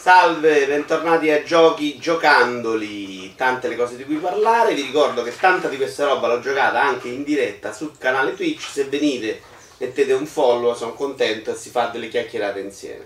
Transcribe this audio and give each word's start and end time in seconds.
Salve, 0.00 0.66
bentornati 0.66 1.30
a 1.30 1.42
Giochi 1.42 1.98
Giocandoli, 1.98 3.34
tante 3.34 3.68
le 3.68 3.76
cose 3.76 3.96
di 3.98 4.06
cui 4.06 4.16
parlare, 4.16 4.72
vi 4.72 4.80
ricordo 4.80 5.22
che 5.22 5.36
tanta 5.36 5.68
di 5.68 5.76
questa 5.76 6.06
roba 6.06 6.26
l'ho 6.26 6.40
giocata 6.40 6.80
anche 6.80 7.08
in 7.08 7.22
diretta 7.22 7.70
sul 7.74 7.98
canale 7.98 8.34
Twitch, 8.34 8.62
se 8.62 8.84
venite 8.84 9.42
mettete 9.76 10.14
un 10.14 10.24
follow, 10.24 10.74
sono 10.74 10.94
contento 10.94 11.50
e 11.50 11.54
si 11.54 11.68
fa 11.68 11.88
delle 11.88 12.08
chiacchierate 12.08 12.60
insieme. 12.60 13.04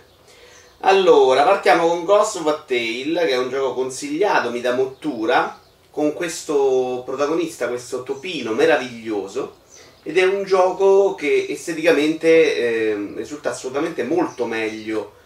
Allora, 0.82 1.42
partiamo 1.42 1.88
con 1.88 2.04
Ghost 2.04 2.36
of 2.36 2.46
a 2.46 2.62
Tale, 2.64 3.26
che 3.26 3.30
è 3.30 3.38
un 3.38 3.50
gioco 3.50 3.74
consigliato, 3.74 4.52
mi 4.52 4.60
dà 4.60 4.74
mottura, 4.74 5.60
con 5.90 6.12
questo 6.12 7.02
protagonista, 7.04 7.66
questo 7.66 8.04
topino 8.04 8.52
meraviglioso, 8.52 9.56
ed 10.04 10.16
è 10.16 10.22
un 10.22 10.44
gioco 10.44 11.16
che 11.16 11.46
esteticamente 11.48 12.56
eh, 12.56 13.14
risulta 13.16 13.50
assolutamente 13.50 14.04
molto 14.04 14.46
meglio 14.46 15.22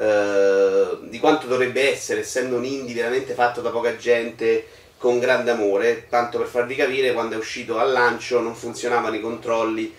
eh, 0.00 0.96
di 1.02 1.18
quanto 1.18 1.46
dovrebbe 1.46 1.92
essere, 1.92 2.20
essendo 2.20 2.56
un 2.56 2.64
indie 2.64 2.94
veramente 2.94 3.34
fatto 3.34 3.60
da 3.60 3.68
poca 3.68 3.96
gente 3.96 4.66
con 4.96 5.18
grande 5.18 5.50
amore. 5.50 6.06
Tanto 6.08 6.38
per 6.38 6.46
farvi 6.46 6.74
capire, 6.74 7.12
quando 7.12 7.34
è 7.34 7.38
uscito 7.38 7.78
al 7.78 7.92
lancio 7.92 8.40
non 8.40 8.54
funzionavano 8.54 9.14
i 9.14 9.20
controlli. 9.20 9.94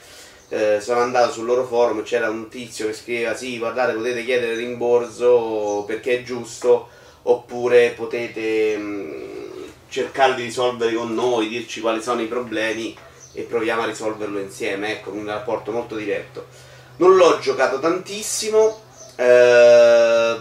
Eh, 0.49 0.79
sono 0.81 1.01
andato 1.01 1.31
sul 1.31 1.45
loro 1.45 1.65
forum, 1.65 2.01
c'era 2.01 2.31
un 2.31 2.49
tizio 2.49 2.87
che 2.87 2.93
scriveva: 2.93 3.35
Sì, 3.35 3.59
guardate, 3.59 3.93
potete 3.93 4.25
chiedere 4.25 4.55
rimborso 4.55 5.83
perché 5.85 6.19
è 6.19 6.23
giusto, 6.23 6.89
oppure 7.23 7.91
potete 7.91 8.75
mh, 8.77 8.81
mm, 8.81 9.63
cercare 9.87 10.33
di 10.33 10.43
risolvere 10.43 10.93
con 10.95 11.13
noi, 11.13 11.47
dirci 11.47 11.79
quali 11.79 12.01
sono 12.01 12.21
i 12.21 12.27
problemi 12.27 12.97
e 13.33 13.43
proviamo 13.43 13.83
a 13.83 13.85
risolverlo 13.85 14.39
insieme. 14.39 14.93
Ecco, 14.93 15.11
un 15.11 15.27
rapporto 15.27 15.71
molto 15.71 15.95
diretto. 15.95 16.47
Non 16.97 17.15
l'ho 17.15 17.37
giocato 17.39 17.79
tantissimo, 17.79 18.80
eh, 19.21 20.39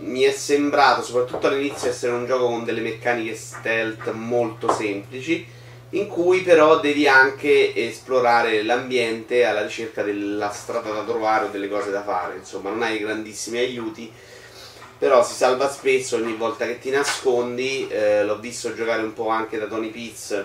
mi 0.00 0.22
è 0.22 0.30
sembrato, 0.30 1.02
soprattutto 1.02 1.46
all'inizio, 1.48 1.90
essere 1.90 2.12
un 2.12 2.26
gioco 2.26 2.46
con 2.46 2.64
delle 2.64 2.80
meccaniche 2.80 3.34
stealth 3.34 4.10
molto 4.12 4.72
semplici, 4.72 5.46
in 5.90 6.08
cui 6.08 6.40
però 6.40 6.80
devi 6.80 7.06
anche 7.06 7.74
esplorare 7.74 8.62
l'ambiente 8.62 9.44
alla 9.44 9.62
ricerca 9.62 10.02
della 10.02 10.50
strada 10.50 10.90
da 10.90 11.04
trovare 11.04 11.46
o 11.46 11.48
delle 11.48 11.68
cose 11.68 11.90
da 11.90 12.02
fare. 12.02 12.36
Insomma, 12.36 12.70
non 12.70 12.82
hai 12.82 12.98
grandissimi 12.98 13.58
aiuti, 13.58 14.10
però 14.98 15.22
si 15.22 15.34
salva 15.34 15.70
spesso 15.70 16.16
ogni 16.16 16.34
volta 16.34 16.64
che 16.66 16.78
ti 16.78 16.90
nascondi. 16.90 17.86
Eh, 17.88 18.24
l'ho 18.24 18.38
visto 18.38 18.74
giocare 18.74 19.02
un 19.02 19.12
po' 19.12 19.28
anche 19.28 19.58
da 19.58 19.66
Tony 19.66 19.90
Piz 19.90 20.44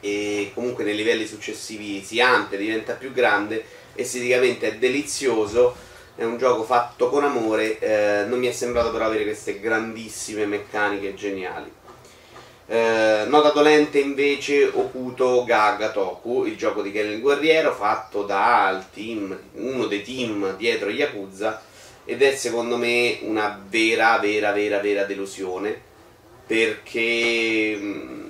e 0.00 0.50
comunque 0.54 0.84
nei 0.84 0.96
livelli 0.96 1.26
successivi 1.26 2.02
si 2.02 2.20
amplia, 2.20 2.58
diventa 2.58 2.94
più 2.94 3.12
grande, 3.12 3.64
esteticamente 3.94 4.68
è 4.68 4.76
delizioso 4.76 5.85
è 6.16 6.24
un 6.24 6.38
gioco 6.38 6.64
fatto 6.64 7.10
con 7.10 7.24
amore, 7.24 7.78
eh, 7.78 8.24
non 8.26 8.38
mi 8.38 8.46
è 8.46 8.52
sembrato 8.52 8.90
però 8.90 9.04
avere 9.04 9.24
queste 9.24 9.60
grandissime 9.60 10.46
meccaniche 10.46 11.14
geniali. 11.14 11.70
Eh, 12.68 13.24
nota 13.28 13.50
dolente 13.50 14.00
invece 14.00 14.64
Okuto 14.64 15.44
Gaga 15.44 15.90
Toku, 15.90 16.46
il 16.46 16.56
gioco 16.56 16.82
di 16.82 16.90
Ken 16.90 17.12
il 17.12 17.20
Guerriero 17.20 17.72
fatto 17.72 18.24
dal 18.24 18.90
team, 18.90 19.38
uno 19.52 19.86
dei 19.86 20.02
team 20.02 20.56
dietro 20.56 20.88
Yakuza 20.88 21.62
ed 22.04 22.22
è 22.22 22.34
secondo 22.34 22.76
me 22.76 23.18
una 23.22 23.62
vera, 23.68 24.18
vera, 24.18 24.52
vera, 24.52 24.80
vera 24.80 25.04
delusione 25.04 25.80
perché 26.46 27.76
mm, 27.78 28.28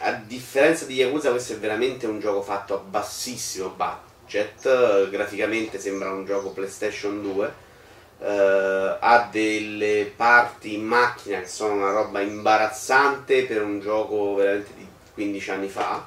a 0.00 0.12
differenza 0.26 0.86
di 0.86 0.94
Yakuza 0.94 1.30
questo 1.30 1.52
è 1.52 1.58
veramente 1.58 2.06
un 2.06 2.18
gioco 2.18 2.42
fatto 2.42 2.74
a 2.74 2.78
bassissimo 2.78 3.68
budget 3.68 4.13
Jet 4.34 5.10
graficamente 5.10 5.78
sembra 5.78 6.10
un 6.10 6.24
gioco 6.24 6.50
PlayStation 6.50 7.22
2 7.22 7.62
Uh, 8.16 8.96
ha 9.00 9.28
delle 9.30 10.10
parti 10.16 10.74
in 10.74 10.84
macchina 10.84 11.40
che 11.40 11.48
sono 11.48 11.74
una 11.74 11.90
roba 11.90 12.20
imbarazzante 12.20 13.44
per 13.44 13.60
un 13.60 13.80
gioco 13.80 14.36
veramente 14.36 14.70
di 14.74 14.86
15 15.12 15.50
anni 15.50 15.68
fa. 15.68 16.06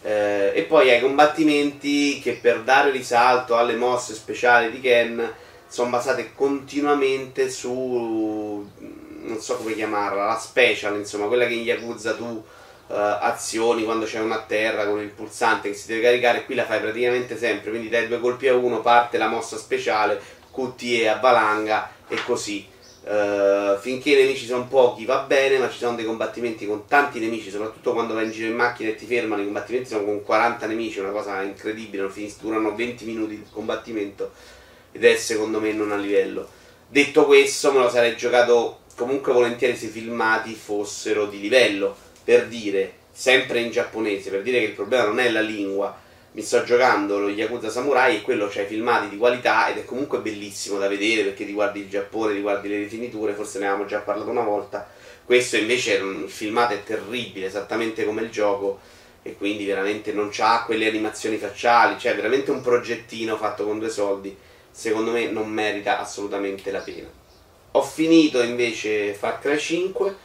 Uh, 0.00 0.06
e 0.54 0.64
poi 0.66 0.90
hai 0.90 1.00
combattimenti 1.00 2.18
che 2.20 2.38
per 2.40 2.62
dare 2.62 2.92
risalto 2.92 3.56
alle 3.56 3.74
mosse 3.74 4.14
speciali 4.14 4.70
di 4.70 4.80
Ken 4.80 5.34
sono 5.66 5.90
basate 5.90 6.32
continuamente 6.34 7.50
su 7.50 8.66
non 9.22 9.40
so 9.40 9.56
come 9.56 9.74
chiamarla, 9.74 10.24
la 10.24 10.38
special, 10.38 10.96
insomma, 10.96 11.26
quella 11.26 11.46
che 11.46 11.54
in 11.54 11.62
Yakuza 11.62 12.14
tu 12.14 12.42
uh, 12.88 12.94
azioni 12.94 13.84
quando 13.84 14.04
c'è 14.04 14.20
una 14.20 14.40
terra 14.40 14.86
con 14.86 15.00
il 15.00 15.08
pulsante 15.08 15.70
che 15.70 15.74
si 15.74 15.86
deve 15.86 16.02
caricare, 16.02 16.44
qui 16.44 16.54
la 16.54 16.64
fai 16.64 16.80
praticamente 16.80 17.36
sempre, 17.38 17.70
quindi 17.70 17.88
dai 17.88 18.08
due 18.08 18.20
colpi 18.20 18.48
a 18.48 18.54
uno 18.54 18.80
parte 18.80 19.18
la 19.18 19.28
mossa 19.28 19.56
speciale, 19.56 20.20
QTE 20.52 21.08
a 21.08 21.16
valanga 21.16 21.90
e 22.08 22.16
così. 22.24 22.68
Uh, 23.04 23.76
finché 23.80 24.12
i 24.12 24.14
nemici 24.14 24.46
sono 24.46 24.68
pochi 24.68 25.04
va 25.04 25.24
bene, 25.26 25.58
ma 25.58 25.68
ci 25.68 25.78
sono 25.78 25.96
dei 25.96 26.04
combattimenti 26.04 26.66
con 26.66 26.86
tanti 26.86 27.18
nemici, 27.18 27.50
soprattutto 27.50 27.92
quando 27.92 28.14
vai 28.14 28.26
in 28.26 28.30
giro 28.30 28.48
in 28.48 28.54
macchina 28.54 28.90
e 28.90 28.94
ti 28.94 29.06
fermano, 29.06 29.42
i 29.42 29.44
combattimenti 29.46 29.88
sono 29.88 30.04
con 30.04 30.22
40 30.22 30.66
nemici, 30.66 31.00
una 31.00 31.10
cosa 31.10 31.42
incredibile, 31.42 32.08
durano 32.40 32.74
20 32.74 33.04
minuti 33.04 33.36
di 33.36 33.44
combattimento 33.50 34.30
ed 34.92 35.04
è 35.04 35.16
secondo 35.16 35.58
me 35.58 35.72
non 35.72 35.90
a 35.90 35.96
livello. 35.96 36.48
Detto 36.86 37.24
questo, 37.24 37.72
me 37.72 37.78
lo 37.78 37.88
sarei 37.88 38.14
giocato 38.16 38.80
comunque 38.94 39.32
volentieri 39.32 39.76
se 39.76 39.86
i 39.86 39.88
filmati 39.88 40.54
fossero 40.54 41.26
di 41.26 41.40
livello 41.40 41.96
per 42.24 42.46
dire, 42.46 42.92
sempre 43.12 43.60
in 43.60 43.70
giapponese, 43.70 44.30
per 44.30 44.42
dire 44.42 44.58
che 44.58 44.66
il 44.66 44.72
problema 44.72 45.04
non 45.04 45.20
è 45.20 45.30
la 45.30 45.40
lingua, 45.40 45.98
mi 46.34 46.42
sto 46.42 46.62
giocando 46.64 47.18
lo 47.18 47.28
Yakuza 47.28 47.68
Samurai 47.68 48.16
e 48.16 48.22
quello 48.22 48.48
c'ha 48.50 48.62
i 48.62 48.66
filmati 48.66 49.10
di 49.10 49.18
qualità 49.18 49.68
ed 49.68 49.76
è 49.76 49.84
comunque 49.84 50.20
bellissimo 50.20 50.78
da 50.78 50.88
vedere 50.88 51.24
perché 51.24 51.44
riguardi 51.44 51.80
il 51.80 51.90
Giappone, 51.90 52.32
riguardi 52.32 52.68
le 52.68 52.78
rifiniture, 52.78 53.34
forse 53.34 53.58
ne 53.58 53.66
avevamo 53.66 53.86
già 53.86 53.98
parlato 53.98 54.30
una 54.30 54.40
volta. 54.40 54.88
Questo 55.24 55.56
invece 55.56 55.94
il 55.94 56.24
filmato 56.28 56.72
è 56.72 56.82
terribile, 56.82 57.46
esattamente 57.46 58.04
come 58.04 58.22
il 58.22 58.30
gioco 58.30 58.80
e 59.22 59.36
quindi 59.36 59.66
veramente 59.66 60.12
non 60.12 60.30
ha 60.38 60.64
quelle 60.64 60.88
animazioni 60.88 61.36
facciali, 61.36 61.98
cioè 61.98 62.16
veramente 62.16 62.50
un 62.50 62.62
progettino 62.62 63.36
fatto 63.36 63.64
con 63.64 63.78
due 63.78 63.90
soldi, 63.90 64.34
secondo 64.70 65.10
me 65.10 65.30
non 65.30 65.50
merita 65.50 66.00
assolutamente 66.00 66.70
la 66.70 66.80
pena. 66.80 67.08
Ho 67.72 67.82
finito 67.82 68.42
invece 68.42 69.12
Far 69.12 69.38
Cry 69.38 69.58
5 69.58 70.16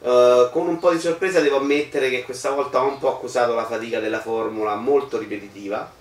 Uh, 0.00 0.50
con 0.50 0.66
un 0.66 0.78
po' 0.78 0.92
di 0.92 0.98
sorpresa 0.98 1.40
devo 1.40 1.58
ammettere 1.58 2.08
che 2.08 2.22
questa 2.24 2.50
volta 2.50 2.82
ho 2.82 2.88
un 2.88 2.98
po' 2.98 3.14
accusato 3.14 3.54
la 3.54 3.66
fatica 3.66 4.00
della 4.00 4.20
formula 4.20 4.74
molto 4.74 5.18
ripetitiva. 5.18 5.92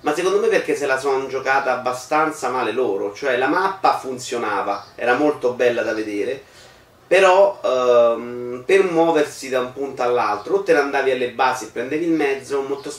Ma 0.00 0.14
secondo 0.14 0.40
me 0.40 0.48
perché 0.48 0.74
se 0.74 0.86
la 0.86 0.98
sono 0.98 1.26
giocata 1.28 1.72
abbastanza 1.72 2.48
male 2.48 2.72
loro, 2.72 3.14
cioè 3.14 3.36
la 3.36 3.46
mappa 3.46 3.98
funzionava, 3.98 4.86
era 4.96 5.14
molto 5.14 5.52
bella 5.52 5.82
da 5.82 5.94
vedere, 5.94 6.42
però 7.06 7.60
um, 7.62 8.62
per 8.66 8.82
muoversi 8.82 9.48
da 9.48 9.60
un 9.60 9.72
punto 9.72 10.02
all'altro, 10.02 10.56
o 10.56 10.62
te 10.62 10.72
ne 10.72 10.80
andavi 10.80 11.12
alle 11.12 11.30
basi 11.30 11.64
e 11.66 11.68
prendevi 11.68 12.04
il 12.04 12.12
mezzo, 12.12 12.62
molto, 12.62 12.92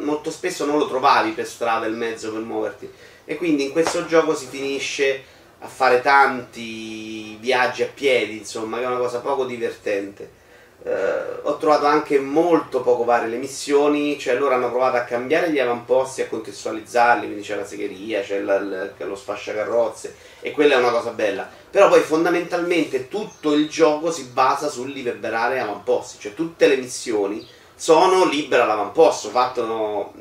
molto 0.00 0.32
spesso 0.32 0.64
non 0.64 0.78
lo 0.78 0.88
trovavi 0.88 1.30
per 1.30 1.46
strada 1.46 1.86
il 1.86 1.94
mezzo 1.94 2.32
per 2.32 2.40
muoverti. 2.40 2.92
E 3.24 3.36
quindi 3.36 3.64
in 3.64 3.72
questo 3.72 4.04
gioco 4.06 4.34
si 4.34 4.46
finisce 4.46 5.22
a 5.60 5.68
fare 5.68 6.00
tanti 6.00 7.36
viaggi 7.36 7.82
a 7.82 7.90
piedi, 7.92 8.38
insomma, 8.38 8.78
che 8.78 8.84
è 8.84 8.86
una 8.86 8.98
cosa 8.98 9.20
poco 9.20 9.44
divertente. 9.44 10.44
Uh, 10.86 11.48
ho 11.48 11.56
trovato 11.56 11.86
anche 11.86 12.20
molto 12.20 12.80
poco 12.80 13.02
varie 13.02 13.28
le 13.28 13.38
missioni, 13.38 14.18
cioè 14.18 14.36
loro 14.36 14.54
hanno 14.54 14.68
provato 14.68 14.96
a 14.96 15.04
cambiare 15.04 15.50
gli 15.50 15.58
avamposti, 15.58 16.22
a 16.22 16.28
contestualizzarli, 16.28 17.26
quindi 17.26 17.42
c'è 17.42 17.56
la 17.56 17.64
segheria, 17.64 18.20
c'è 18.20 18.40
la, 18.40 18.60
la, 18.60 18.88
lo 18.98 19.16
sfasciacarrozze 19.16 20.14
e 20.40 20.52
quella 20.52 20.74
è 20.74 20.78
una 20.78 20.90
cosa 20.90 21.10
bella. 21.10 21.48
Però 21.70 21.88
poi 21.88 22.02
fondamentalmente 22.02 23.08
tutto 23.08 23.54
il 23.54 23.68
gioco 23.68 24.12
si 24.12 24.24
basa 24.26 24.68
sul 24.68 24.90
liberare 24.90 25.58
avamposti, 25.58 26.20
cioè 26.20 26.34
tutte 26.34 26.68
le 26.68 26.76
missioni 26.76 27.44
sono 27.74 28.24
libera 28.24 28.64
l'avamposto, 28.64 29.30
fatto 29.30 30.12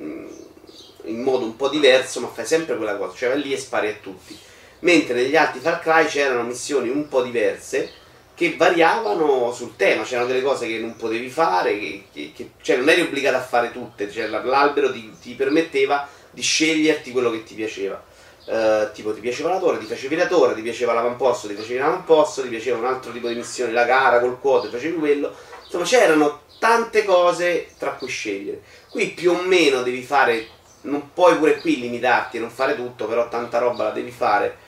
in 1.04 1.22
modo 1.22 1.46
un 1.46 1.56
po' 1.56 1.70
diverso, 1.70 2.22
ma 2.22 2.28
fai 2.28 2.46
sempre 2.46 2.76
quella 2.76 2.96
cosa, 2.96 3.16
cioè 3.16 3.30
vai 3.30 3.42
lì 3.42 3.54
e 3.54 3.60
spari 3.60 3.90
a 3.90 3.96
tutti 4.02 4.40
mentre 4.80 5.16
negli 5.16 5.36
altri 5.36 5.60
Far 5.60 5.80
Cry 5.80 6.06
c'erano 6.06 6.44
missioni 6.44 6.90
un 6.90 7.08
po' 7.08 7.22
diverse 7.22 8.04
che 8.36 8.56
variavano 8.58 9.52
sul 9.54 9.78
tema, 9.78 10.04
c'erano 10.04 10.28
delle 10.28 10.42
cose 10.42 10.68
che 10.68 10.78
non 10.78 10.98
potevi 10.98 11.30
fare, 11.30 11.80
che, 11.80 12.04
che, 12.12 12.32
che, 12.36 12.50
cioè 12.62 12.76
non 12.76 12.90
eri 12.90 13.02
obbligato 13.02 13.38
a 13.38 13.42
fare 13.42 13.72
tutte, 13.72 14.12
cioè 14.12 14.28
l'albero 14.28 14.92
ti, 14.92 15.10
ti, 15.22 15.34
permetteva 15.36 16.06
di 16.32 16.42
sceglierti 16.42 17.12
quello 17.12 17.32
che 17.32 17.44
ti 17.44 17.56
piaceva. 17.56 18.04
Uh, 18.46 18.92
tipo 18.94 19.12
ti 19.12 19.22
piaceva 19.22 19.50
la 19.50 19.58
torre, 19.58 19.80
ti 19.80 19.86
facevi 19.86 20.16
la 20.16 20.28
torre, 20.28 20.54
ti 20.54 20.62
piaceva 20.62 20.94
l'avamposto, 20.94 21.48
ti 21.48 21.56
facevi 21.56 21.80
l'avamposto, 21.80 22.42
ti 22.44 22.50
piaceva 22.50 22.78
un 22.78 22.86
altro 22.86 23.12
tipo 23.12 23.28
di 23.30 23.36
missione, 23.36 23.72
la 23.72 23.86
gara 23.86 24.20
col 24.20 24.40
quote, 24.40 24.68
facevi 24.68 24.98
quello. 24.98 25.34
Insomma 25.64 25.86
c'erano 25.86 26.42
tante 26.60 27.06
cose 27.06 27.70
tra 27.80 27.92
cui 27.92 28.10
scegliere. 28.10 28.62
Qui 28.90 29.08
più 29.12 29.32
o 29.32 29.42
meno 29.42 29.82
devi 29.82 30.04
fare, 30.04 30.48
non 30.82 31.14
puoi 31.14 31.38
pure 31.38 31.60
qui 31.60 31.80
limitarti 31.80 32.36
e 32.38 32.42
non 32.42 32.50
fare 32.50 32.76
tutto, 32.76 33.06
però 33.06 33.30
tanta 33.30 33.60
roba 33.60 33.86
la 33.86 33.92
devi 33.92 34.12
fare 34.12 34.65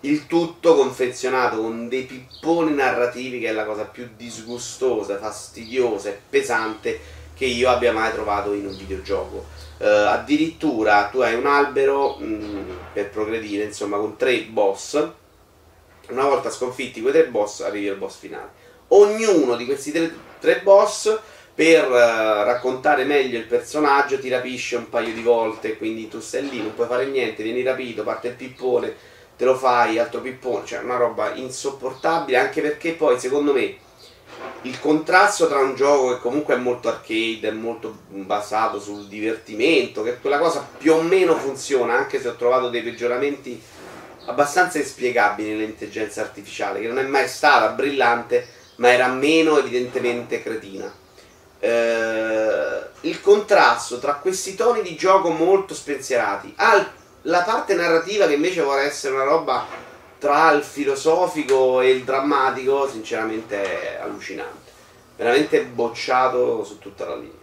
il 0.00 0.26
tutto 0.26 0.74
confezionato 0.74 1.60
con 1.60 1.88
dei 1.88 2.04
pipponi 2.04 2.74
narrativi 2.74 3.40
che 3.40 3.48
è 3.48 3.52
la 3.52 3.64
cosa 3.64 3.84
più 3.84 4.08
disgustosa, 4.16 5.18
fastidiosa 5.18 6.10
e 6.10 6.20
pesante 6.28 7.00
che 7.34 7.46
io 7.46 7.68
abbia 7.68 7.92
mai 7.92 8.12
trovato 8.12 8.52
in 8.52 8.66
un 8.66 8.76
videogioco. 8.76 9.46
Uh, 9.78 9.84
addirittura 10.08 11.08
tu 11.10 11.20
hai 11.20 11.34
un 11.34 11.46
albero 11.46 12.16
mh, 12.16 12.24
mm, 12.24 12.70
per 12.92 13.10
progredire, 13.10 13.64
insomma, 13.64 13.96
con 13.96 14.16
tre 14.16 14.40
boss. 14.42 15.08
Una 16.08 16.24
volta 16.24 16.50
sconfitti 16.50 17.00
quei 17.00 17.12
tre 17.12 17.26
boss, 17.26 17.60
arrivi 17.60 17.88
al 17.88 17.96
boss 17.96 18.18
finale. 18.18 18.50
Ognuno 18.88 19.54
di 19.54 19.66
questi 19.66 19.92
tre, 19.92 20.12
tre 20.40 20.60
boss 20.62 21.16
per 21.54 21.88
uh, 21.88 22.44
raccontare 22.44 23.04
meglio 23.04 23.38
il 23.38 23.44
personaggio 23.44 24.18
ti 24.18 24.28
rapisce 24.28 24.76
un 24.76 24.88
paio 24.88 25.14
di 25.14 25.22
volte, 25.22 25.76
quindi 25.76 26.08
tu 26.08 26.20
stai 26.20 26.48
lì, 26.48 26.60
non 26.60 26.74
puoi 26.74 26.88
fare 26.88 27.06
niente, 27.06 27.44
vieni 27.44 27.62
rapito, 27.62 28.02
parte 28.02 28.28
il 28.28 28.34
pippone, 28.34 28.94
te 29.38 29.44
lo 29.44 29.56
fai, 29.56 30.00
altro 30.00 30.20
pippone, 30.20 30.66
cioè 30.66 30.80
una 30.80 30.96
roba 30.96 31.32
insopportabile, 31.32 32.38
anche 32.38 32.60
perché 32.60 32.94
poi 32.94 33.20
secondo 33.20 33.52
me 33.52 33.76
il 34.62 34.80
contrasto 34.80 35.46
tra 35.46 35.60
un 35.60 35.76
gioco 35.76 36.08
che 36.08 36.20
comunque 36.20 36.54
è 36.54 36.58
molto 36.58 36.88
arcade, 36.88 37.48
è 37.48 37.52
molto 37.52 37.98
basato 38.08 38.80
sul 38.80 39.06
divertimento, 39.06 40.02
che 40.02 40.18
quella 40.18 40.38
cosa 40.38 40.66
più 40.76 40.92
o 40.92 41.02
meno 41.02 41.36
funziona, 41.36 41.96
anche 41.96 42.20
se 42.20 42.26
ho 42.26 42.34
trovato 42.34 42.68
dei 42.68 42.82
peggioramenti 42.82 43.62
abbastanza 44.26 44.78
inspiegabili 44.78 45.50
nell'intelligenza 45.50 46.20
artificiale, 46.20 46.80
che 46.80 46.88
non 46.88 46.98
è 46.98 47.04
mai 47.04 47.28
stata 47.28 47.68
brillante, 47.68 48.44
ma 48.76 48.90
era 48.90 49.06
meno 49.06 49.56
evidentemente 49.56 50.42
cretina. 50.42 50.92
Eh, 51.60 52.78
il 53.02 53.20
contrasto 53.20 54.00
tra 54.00 54.14
questi 54.14 54.56
toni 54.56 54.82
di 54.82 54.96
gioco 54.96 55.30
molto 55.30 55.74
spensierati, 55.74 56.52
la 57.28 57.42
parte 57.42 57.74
narrativa 57.74 58.26
che 58.26 58.34
invece 58.34 58.62
vuole 58.62 58.82
essere 58.82 59.14
una 59.14 59.24
roba 59.24 59.66
tra 60.18 60.50
il 60.52 60.62
filosofico 60.62 61.80
e 61.80 61.90
il 61.90 62.04
drammatico, 62.04 62.88
sinceramente 62.88 63.96
è 63.96 64.00
allucinante. 64.00 64.72
Veramente 65.16 65.62
bocciato 65.64 66.64
su 66.64 66.78
tutta 66.78 67.06
la 67.06 67.16
linea. 67.16 67.36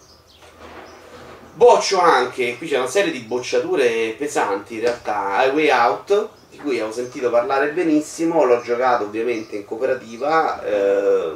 Boccio 1.54 2.00
anche, 2.00 2.58
qui 2.58 2.68
c'è 2.68 2.78
una 2.78 2.88
serie 2.88 3.12
di 3.12 3.20
bocciature 3.20 4.16
pesanti 4.18 4.76
in 4.76 4.82
realtà, 4.82 5.46
Highway 5.46 5.70
Out, 5.70 6.30
di 6.50 6.58
cui 6.58 6.82
ho 6.82 6.92
sentito 6.92 7.30
parlare 7.30 7.72
benissimo, 7.72 8.44
l'ho 8.44 8.62
giocato 8.62 9.06
ovviamente 9.06 9.56
in 9.56 9.66
cooperativa 9.66 10.62
eh, 10.64 11.36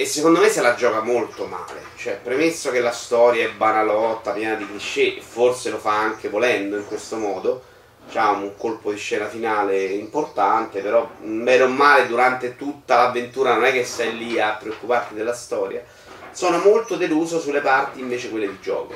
e 0.00 0.06
secondo 0.06 0.38
me 0.38 0.48
se 0.48 0.60
la 0.60 0.76
gioca 0.76 1.00
molto 1.00 1.46
male, 1.46 1.82
cioè 1.96 2.20
premesso 2.22 2.70
che 2.70 2.78
la 2.78 2.92
storia 2.92 3.44
è 3.44 3.50
banalotta, 3.50 4.30
piena 4.30 4.54
di 4.54 4.64
cliché, 4.64 5.20
forse 5.20 5.70
lo 5.70 5.78
fa 5.78 5.98
anche 5.98 6.28
volendo 6.28 6.76
in 6.76 6.86
questo 6.86 7.16
modo, 7.16 7.64
ha 8.12 8.30
un 8.30 8.56
colpo 8.56 8.92
di 8.92 8.96
scena 8.96 9.28
finale 9.28 9.86
importante, 9.86 10.82
però 10.82 11.10
meno 11.22 11.66
male 11.66 12.06
durante 12.06 12.54
tutta 12.54 12.94
l'avventura 12.94 13.54
non 13.54 13.64
è 13.64 13.72
che 13.72 13.84
sei 13.84 14.16
lì 14.16 14.38
a 14.40 14.52
preoccuparti 14.52 15.14
della 15.14 15.34
storia. 15.34 15.82
Sono 16.30 16.58
molto 16.58 16.94
deluso 16.94 17.40
sulle 17.40 17.60
parti 17.60 17.98
invece 17.98 18.30
quelle 18.30 18.48
di 18.48 18.60
gioco, 18.60 18.94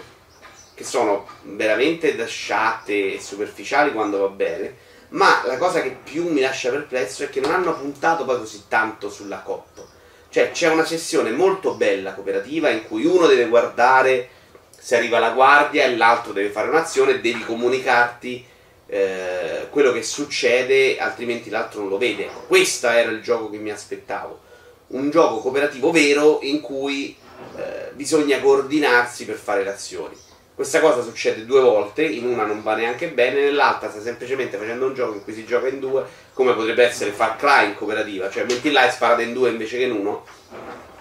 che 0.72 0.84
sono 0.84 1.26
veramente 1.42 2.14
dasciate 2.14 3.14
e 3.14 3.20
superficiali 3.20 3.92
quando 3.92 4.20
va 4.20 4.28
bene, 4.28 4.76
ma 5.08 5.42
la 5.46 5.58
cosa 5.58 5.82
che 5.82 5.96
più 6.00 6.30
mi 6.30 6.42
lascia 6.42 6.70
perplesso 6.70 7.24
è 7.24 7.28
che 7.28 7.40
non 7.40 7.50
hanno 7.50 7.74
puntato 7.74 8.24
poi 8.24 8.38
così 8.38 8.66
tanto 8.68 9.10
sulla 9.10 9.40
coppa. 9.40 9.91
Cioè 10.32 10.50
c'è 10.50 10.70
una 10.70 10.86
sessione 10.86 11.30
molto 11.30 11.74
bella 11.74 12.14
cooperativa 12.14 12.70
in 12.70 12.86
cui 12.86 13.04
uno 13.04 13.26
deve 13.26 13.48
guardare 13.48 14.30
se 14.70 14.96
arriva 14.96 15.18
la 15.18 15.32
guardia 15.32 15.84
e 15.84 15.94
l'altro 15.94 16.32
deve 16.32 16.48
fare 16.48 16.70
un'azione 16.70 17.12
e 17.12 17.20
devi 17.20 17.44
comunicarti 17.44 18.42
eh, 18.86 19.66
quello 19.68 19.92
che 19.92 20.02
succede, 20.02 20.96
altrimenti 20.96 21.50
l'altro 21.50 21.80
non 21.80 21.90
lo 21.90 21.98
vede. 21.98 22.30
Questo 22.46 22.88
era 22.88 23.10
il 23.10 23.20
gioco 23.20 23.50
che 23.50 23.58
mi 23.58 23.70
aspettavo. 23.70 24.40
Un 24.86 25.10
gioco 25.10 25.40
cooperativo 25.40 25.90
vero 25.90 26.38
in 26.40 26.62
cui 26.62 27.14
eh, 27.56 27.90
bisogna 27.92 28.40
coordinarsi 28.40 29.26
per 29.26 29.36
fare 29.36 29.62
le 29.62 29.70
azioni. 29.70 30.16
Questa 30.54 30.80
cosa 30.80 31.02
succede 31.02 31.44
due 31.44 31.60
volte, 31.60 32.04
in 32.04 32.24
una 32.24 32.46
non 32.46 32.62
va 32.62 32.74
neanche 32.74 33.08
bene, 33.08 33.42
nell'altra 33.42 33.90
sta 33.90 34.00
semplicemente 34.00 34.56
facendo 34.56 34.86
un 34.86 34.94
gioco 34.94 35.14
in 35.14 35.24
cui 35.24 35.34
si 35.34 35.44
gioca 35.44 35.68
in 35.68 35.78
due, 35.78 36.04
come 36.32 36.54
potrebbe 36.54 36.84
essere 36.84 37.10
Far 37.10 37.36
Cry 37.36 37.66
in 37.66 37.74
cooperativa, 37.74 38.30
cioè 38.30 38.44
metti 38.44 38.70
là 38.70 38.86
e 38.86 38.90
sparate 38.90 39.22
in 39.22 39.32
due 39.32 39.50
invece 39.50 39.78
che 39.78 39.84
in 39.84 39.92
uno, 39.92 40.24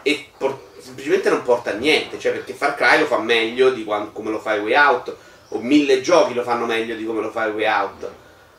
e 0.01 0.25
por- 0.37 0.69
semplicemente 0.79 1.29
non 1.29 1.43
porta 1.43 1.71
a 1.71 1.73
niente, 1.73 2.19
cioè 2.19 2.31
perché 2.31 2.53
Far 2.53 2.75
Cry 2.75 2.99
lo 2.99 3.05
fa 3.05 3.19
meglio 3.19 3.69
di 3.69 3.83
quando, 3.83 4.11
come 4.11 4.31
lo 4.31 4.39
fai 4.39 4.59
Way 4.59 4.75
Out, 4.75 5.15
o 5.49 5.59
mille 5.59 6.01
giochi 6.01 6.33
lo 6.33 6.43
fanno 6.43 6.65
meglio 6.65 6.95
di 6.95 7.05
come 7.05 7.21
lo 7.21 7.31
fa 7.31 7.47
Way 7.47 7.65
Out. 7.65 8.11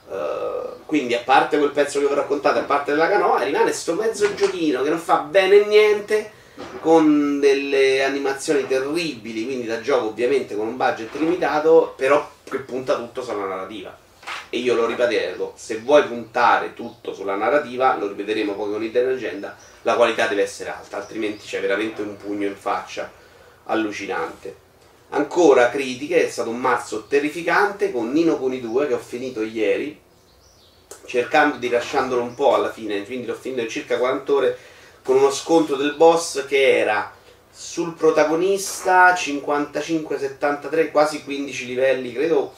Uh, 0.08 0.84
quindi 0.84 1.14
a 1.14 1.20
parte 1.24 1.56
quel 1.56 1.70
pezzo 1.70 1.98
che 1.98 2.06
vi 2.06 2.12
ho 2.12 2.16
raccontato, 2.16 2.58
a 2.58 2.62
parte 2.62 2.92
della 2.92 3.08
canoa, 3.08 3.42
rimane 3.42 3.72
sto 3.72 3.94
mezzo 3.94 4.34
giochino 4.34 4.82
che 4.82 4.90
non 4.90 4.98
fa 4.98 5.18
bene 5.18 5.64
niente, 5.64 6.32
con 6.80 7.40
delle 7.40 8.04
animazioni 8.04 8.66
terribili, 8.66 9.44
quindi 9.44 9.66
da 9.66 9.80
gioco 9.80 10.08
ovviamente 10.08 10.54
con 10.54 10.66
un 10.66 10.76
budget 10.76 11.14
limitato, 11.14 11.94
però 11.96 12.28
che 12.44 12.58
punta 12.58 12.96
tutto 12.96 13.22
sulla 13.22 13.46
narrativa. 13.46 13.96
E 14.54 14.58
io 14.58 14.74
lo 14.74 14.84
ripeto, 14.84 15.54
se 15.56 15.78
vuoi 15.78 16.04
puntare 16.04 16.74
tutto 16.74 17.14
sulla 17.14 17.36
narrativa, 17.36 17.96
lo 17.96 18.08
ripeteremo 18.08 18.52
poi 18.52 18.70
con 18.70 18.82
Hidden 18.82 19.08
Agenda, 19.08 19.56
la 19.80 19.94
qualità 19.94 20.26
deve 20.26 20.42
essere 20.42 20.68
alta, 20.68 20.98
altrimenti 20.98 21.46
c'è 21.46 21.62
veramente 21.62 22.02
un 22.02 22.18
pugno 22.18 22.46
in 22.46 22.54
faccia 22.54 23.10
allucinante. 23.64 24.54
Ancora 25.08 25.70
critiche, 25.70 26.26
è 26.26 26.28
stato 26.28 26.50
un 26.50 26.58
mazzo 26.58 27.06
terrificante 27.06 27.90
con 27.90 28.12
Nino 28.12 28.36
Kuni 28.36 28.60
2 28.60 28.88
che 28.88 28.92
ho 28.92 28.98
finito 28.98 29.40
ieri, 29.42 29.98
cercando 31.06 31.56
di 31.56 31.70
lasciandolo 31.70 32.20
un 32.20 32.34
po' 32.34 32.54
alla 32.54 32.70
fine, 32.70 33.06
quindi 33.06 33.24
l'ho 33.24 33.34
finito 33.34 33.62
in 33.62 33.70
circa 33.70 33.96
40 33.96 34.32
ore 34.34 34.58
con 35.02 35.16
uno 35.16 35.30
scontro 35.30 35.76
del 35.76 35.94
boss 35.94 36.44
che 36.44 36.76
era 36.78 37.10
sul 37.50 37.94
protagonista 37.94 39.14
55-73, 39.14 40.90
quasi 40.90 41.24
15 41.24 41.64
livelli, 41.64 42.12
credo 42.12 42.52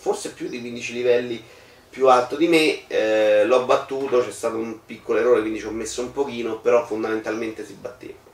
forse 0.00 0.32
più 0.32 0.48
di 0.48 0.60
15 0.60 0.92
livelli 0.94 1.44
più 1.90 2.08
alto 2.08 2.36
di 2.36 2.48
me, 2.48 2.86
eh, 2.86 3.44
l'ho 3.44 3.64
battuto, 3.64 4.24
c'è 4.24 4.30
stato 4.30 4.56
un 4.56 4.78
piccolo 4.86 5.18
errore, 5.18 5.40
quindi 5.40 5.58
ci 5.58 5.66
ho 5.66 5.72
messo 5.72 6.00
un 6.00 6.12
pochino, 6.12 6.60
però 6.60 6.86
fondamentalmente 6.86 7.66
si 7.66 7.74
batteva. 7.74 8.28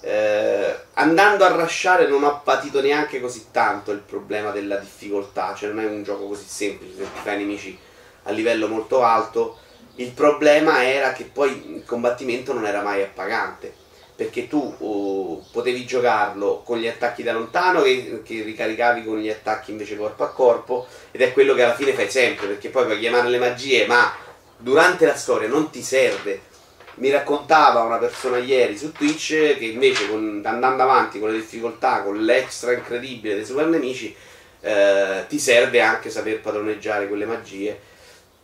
Eh, 0.00 0.76
andando 0.94 1.44
a 1.44 1.54
rasciare 1.54 2.06
non 2.08 2.24
ho 2.24 2.40
patito 2.42 2.80
neanche 2.80 3.20
così 3.20 3.46
tanto 3.50 3.92
il 3.92 3.98
problema 3.98 4.50
della 4.50 4.76
difficoltà, 4.76 5.54
cioè 5.54 5.70
non 5.70 5.84
è 5.84 5.86
un 5.86 6.02
gioco 6.02 6.26
così 6.26 6.46
semplice 6.46 6.96
se 6.96 7.02
ti 7.02 7.20
fai 7.22 7.36
nemici 7.38 7.78
a 8.24 8.30
livello 8.30 8.66
molto 8.66 9.02
alto. 9.02 9.58
Il 9.96 10.10
problema 10.10 10.84
era 10.84 11.12
che 11.12 11.24
poi 11.24 11.76
il 11.76 11.84
combattimento 11.84 12.52
non 12.52 12.66
era 12.66 12.82
mai 12.82 13.02
appagante, 13.02 13.74
perché 14.16 14.48
tu 14.48 14.74
uh, 14.78 15.44
potevi 15.52 15.84
giocarlo 15.84 16.62
con 16.64 16.78
gli 16.78 16.88
attacchi 16.88 17.22
da 17.22 17.32
lontano 17.32 17.82
che, 17.82 18.22
che, 18.24 18.42
ricaricavi 18.42 19.04
con 19.04 19.18
gli 19.18 19.28
attacchi 19.28 19.70
invece 19.70 19.96
corpo 19.96 20.24
a 20.24 20.32
corpo 20.32 20.86
ed 21.10 21.20
è 21.20 21.32
quello 21.32 21.54
che 21.54 21.62
alla 21.62 21.74
fine 21.74 21.92
fai 21.92 22.10
sempre, 22.10 22.46
perché 22.46 22.70
poi 22.70 22.86
puoi 22.86 22.98
chiamare 22.98 23.28
le 23.28 23.38
magie, 23.38 23.86
ma 23.86 24.10
durante 24.56 25.04
la 25.04 25.14
storia 25.14 25.48
non 25.48 25.70
ti 25.70 25.82
serve 25.82 26.54
mi 26.96 27.10
raccontava 27.10 27.82
una 27.82 27.98
persona 27.98 28.38
ieri 28.38 28.76
su 28.76 28.92
Twitch 28.92 29.56
che 29.58 29.64
invece 29.64 30.08
con, 30.08 30.42
andando 30.44 30.82
avanti 30.82 31.18
con 31.18 31.30
le 31.30 31.38
difficoltà, 31.38 32.02
con 32.02 32.18
l'extra 32.22 32.72
incredibile 32.72 33.34
dei 33.34 33.44
super 33.44 33.66
nemici, 33.66 34.14
eh, 34.60 35.24
ti 35.28 35.38
serve 35.38 35.80
anche 35.80 36.10
saper 36.10 36.40
padroneggiare 36.40 37.08
quelle 37.08 37.26
magie. 37.26 37.78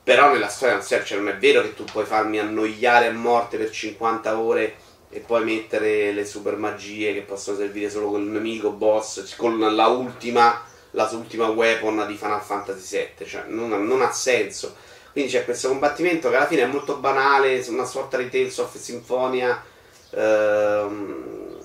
Però 0.05 0.33
nella 0.33 0.49
storia 0.49 0.75
non 0.75 0.85
serve, 0.85 1.05
cioè 1.05 1.19
non 1.19 1.29
è 1.29 1.37
vero 1.37 1.63
che 1.63 1.75
tu 1.75 1.85
puoi 1.85 2.05
farmi 2.05 2.41
annoiare 2.41 3.07
a 3.07 3.13
morte 3.13 3.57
per 3.57 3.71
50 3.71 4.39
ore 4.39 4.75
e 5.15 5.21
poi 5.21 5.45
mettere 5.45 6.11
le 6.13 6.25
super 6.25 6.57
magie 6.57 7.13
che 7.13 7.21
possono 7.21 7.59
servire 7.59 7.91
solo 7.91 8.09
con 8.09 8.23
il 8.23 8.29
nemico 8.29 8.71
boss, 8.71 9.37
con 9.37 9.59
la 9.59 9.87
ultima, 9.89 10.65
la 10.93 11.09
ultima 11.13 11.49
weapon 11.49 12.07
di 12.07 12.17
Final 12.17 12.41
Fantasy 12.41 12.97
VII, 13.19 13.27
cioè 13.29 13.45
non, 13.49 13.69
non 13.87 14.01
ha 14.01 14.11
senso. 14.11 14.75
Quindi 15.13 15.31
c'è 15.31 15.45
questo 15.45 15.69
combattimento 15.69 16.31
che 16.31 16.37
alla 16.37 16.47
fine 16.47 16.63
è 16.63 16.67
molto 16.67 16.97
banale, 16.97 17.63
una 17.69 17.85
sorta 17.85 18.17
di 18.17 18.31
Tales 18.31 18.57
of 18.57 18.75
Symphonia 18.79 19.63
ehm, 20.13 21.59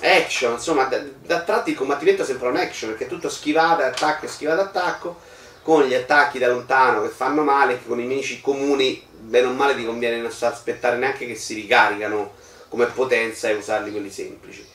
action, 0.00 0.54
insomma, 0.54 0.86
da, 0.86 1.00
da, 1.24 1.42
tratti 1.42 1.70
il 1.70 1.76
combattimento 1.76 2.24
sembra 2.24 2.48
un 2.48 2.56
action 2.56 2.90
perché 2.90 3.04
è 3.04 3.08
tutto 3.08 3.28
schivata, 3.28 3.86
attacco, 3.86 4.26
schivata, 4.26 4.62
attacco, 4.62 5.20
con 5.62 5.84
gli 5.84 5.94
attacchi 5.94 6.40
da 6.40 6.48
lontano 6.48 7.02
che 7.02 7.10
fanno 7.10 7.44
male, 7.44 7.78
che 7.78 7.86
con 7.86 8.00
i 8.00 8.06
nemici 8.06 8.40
comuni, 8.40 9.00
bene 9.08 9.46
o 9.46 9.52
male, 9.52 9.76
ti 9.76 9.84
conviene 9.84 10.16
non 10.16 10.32
aspettare 10.36 10.96
neanche 10.96 11.28
che 11.28 11.36
si 11.36 11.54
ricaricano 11.54 12.40
come 12.72 12.86
potenza 12.86 13.50
e 13.50 13.54
usarli 13.54 13.90
quelli 13.90 14.10
semplici. 14.10 14.66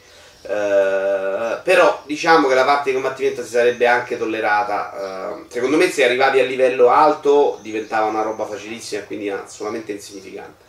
Uh, 0.43 1.59
però 1.63 2.03
diciamo 2.05 2.47
che 2.47 2.53
la 2.53 2.63
parte 2.63 2.89
di 2.89 2.93
combattimento 2.93 3.43
si 3.43 3.49
sarebbe 3.49 3.87
anche 3.87 4.19
tollerata. 4.19 5.33
Uh, 5.41 5.45
secondo 5.49 5.77
me, 5.77 5.89
se 5.89 6.05
arrivavi 6.05 6.39
a 6.39 6.43
livello 6.43 6.89
alto 6.89 7.57
diventava 7.63 8.05
una 8.05 8.21
roba 8.21 8.45
facilissima 8.45 9.01
e 9.01 9.05
quindi 9.07 9.31
assolutamente 9.31 9.93
insignificante. 9.93 10.63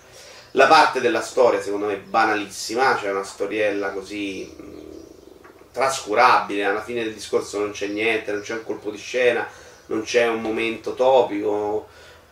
La 0.52 0.66
parte 0.66 1.02
della 1.02 1.20
storia, 1.20 1.60
secondo 1.60 1.84
me, 1.84 1.92
è 1.92 1.98
banalissima, 1.98 2.96
cioè 2.98 3.10
una 3.10 3.24
storiella 3.24 3.90
così 3.90 4.50
mh, 4.56 5.72
trascurabile. 5.72 6.64
Alla 6.64 6.82
fine 6.82 7.04
del 7.04 7.12
discorso 7.12 7.58
non 7.58 7.72
c'è 7.72 7.88
niente, 7.88 8.32
non 8.32 8.40
c'è 8.40 8.54
un 8.54 8.64
colpo 8.64 8.90
di 8.90 8.96
scena, 8.96 9.46
non 9.86 10.00
c'è 10.00 10.26
un 10.28 10.40
momento 10.40 10.94
topico. 10.94 11.88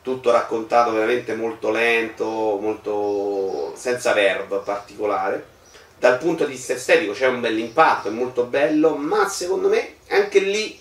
Tutto 0.06 0.30
raccontato 0.30 0.92
veramente 0.92 1.34
molto 1.34 1.72
lento, 1.72 2.58
molto 2.60 3.72
senza 3.74 4.12
verbo 4.12 4.60
particolare 4.60 5.54
dal 5.98 6.18
punto 6.18 6.44
di 6.44 6.52
vista 6.52 6.74
estetico 6.74 7.12
c'è 7.12 7.26
un 7.26 7.40
bel 7.40 7.58
impatto, 7.58 8.06
è 8.06 8.12
molto 8.12 8.44
bello, 8.44 8.94
ma 8.94 9.28
secondo 9.28 9.68
me 9.68 9.94
anche 10.10 10.38
lì 10.38 10.78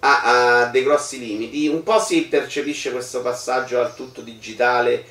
ha, 0.00 0.60
ha 0.60 0.66
dei 0.66 0.84
grossi 0.84 1.18
limiti. 1.18 1.66
Un 1.66 1.82
po' 1.82 1.98
si 1.98 2.26
percepisce 2.26 2.92
questo 2.92 3.20
passaggio 3.20 3.80
al 3.80 3.96
tutto 3.96 4.20
digitale 4.20 5.04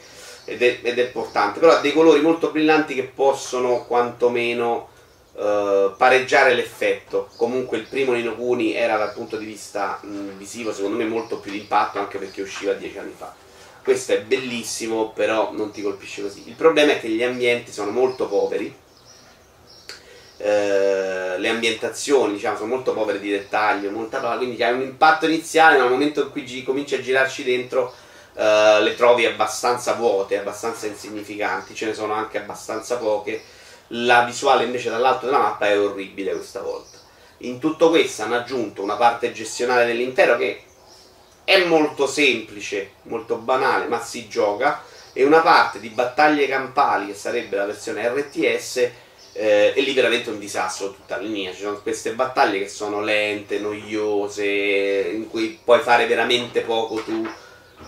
ed 0.46 0.62
è, 0.62 0.80
ed 0.82 0.98
è 0.98 1.04
importante, 1.04 1.60
però 1.60 1.74
ha 1.74 1.82
dei 1.82 1.92
colori 1.92 2.22
molto 2.22 2.52
brillanti 2.52 2.94
che 2.94 3.04
possono 3.04 3.84
quantomeno 3.86 4.90
uh, 5.36 5.96
pareggiare 5.96 6.54
l'effetto. 6.54 7.30
Comunque 7.36 7.78
il 7.78 7.88
primo 7.88 8.14
Nino 8.14 8.36
Kuni 8.36 8.74
era 8.74 8.98
dal 8.98 9.14
punto 9.14 9.38
di 9.38 9.46
vista 9.46 10.00
mh, 10.02 10.38
visivo 10.38 10.74
secondo 10.74 10.98
me 10.98 11.06
molto 11.06 11.40
più 11.40 11.52
d'impatto 11.52 12.00
anche 12.00 12.18
perché 12.18 12.42
usciva 12.42 12.74
dieci 12.74 12.98
anni 12.98 13.14
fa. 13.16 13.34
Questo 13.84 14.14
è 14.14 14.22
bellissimo, 14.22 15.12
però 15.12 15.52
non 15.54 15.70
ti 15.72 15.84
colpisce 15.84 16.24
così. 16.24 16.48
Il 16.48 16.56
problema 16.56 16.94
è 16.94 17.00
che 17.00 17.08
gli 17.08 17.22
ambienti 17.22 17.72
sono 17.72 17.92
molto 17.92 18.28
poveri. 18.28 18.76
Eh, 20.38 21.38
le 21.38 21.50
ambientazioni 21.50 22.34
diciamo, 22.34 22.58
sono 22.58 22.70
molto 22.70 22.94
povere 22.94 23.20
di 23.20 23.30
dettaglio, 23.30 23.92
molta 23.92 24.20
quindi 24.38 24.62
hai 24.64 24.74
un 24.74 24.82
impatto 24.82 25.28
iniziale, 25.28 25.78
ma 25.78 25.84
nel 25.84 25.92
momento 25.92 26.24
in 26.24 26.32
cui 26.32 26.64
cominci 26.64 26.96
a 26.96 27.02
girarci 27.02 27.44
dentro 27.44 27.94
eh, 28.36 28.80
le 28.82 28.96
trovi 28.96 29.26
abbastanza 29.26 29.94
vuote, 29.94 30.40
abbastanza 30.40 30.88
insignificanti, 30.88 31.76
ce 31.76 31.86
ne 31.86 31.94
sono 31.94 32.14
anche 32.14 32.40
abbastanza 32.40 32.98
poche. 32.98 33.42
La 33.90 34.24
visuale 34.24 34.64
invece 34.64 34.90
dall'alto 34.90 35.26
della 35.26 35.38
mappa 35.38 35.68
è 35.68 35.80
orribile 35.80 36.34
questa 36.34 36.62
volta. 36.62 36.98
In 37.40 37.60
tutto 37.60 37.90
questo 37.90 38.24
hanno 38.24 38.36
aggiunto 38.36 38.82
una 38.82 38.96
parte 38.96 39.32
gestionale 39.32 39.86
dell'intero 39.86 40.38
che 40.38 40.64
è 41.44 41.64
molto 41.66 42.08
semplice, 42.08 42.94
molto 43.04 43.36
banale, 43.36 43.88
ma 43.88 44.02
si 44.02 44.28
gioca. 44.28 44.82
E 45.14 45.24
una 45.24 45.40
parte 45.40 45.80
di 45.80 45.90
battaglie 45.90 46.48
campali, 46.48 47.08
che 47.08 47.14
sarebbe 47.14 47.56
la 47.56 47.66
versione 47.66 48.08
RTS, 48.08 48.76
eh, 49.34 49.74
è 49.74 49.80
lì 49.82 49.94
veramente 49.94 50.30
un 50.30 50.40
disastro 50.40 50.92
tutta 50.92 51.18
la 51.18 51.22
linea. 51.22 51.54
Ci 51.54 51.62
sono 51.62 51.80
queste 51.82 52.14
battaglie 52.14 52.60
che 52.60 52.68
sono 52.68 53.02
lente, 53.02 53.60
noiose, 53.60 54.46
in 55.14 55.30
cui 55.30 55.60
puoi 55.64 55.80
fare 55.82 56.08
veramente 56.08 56.62
poco 56.62 57.02
tu. 57.02 57.26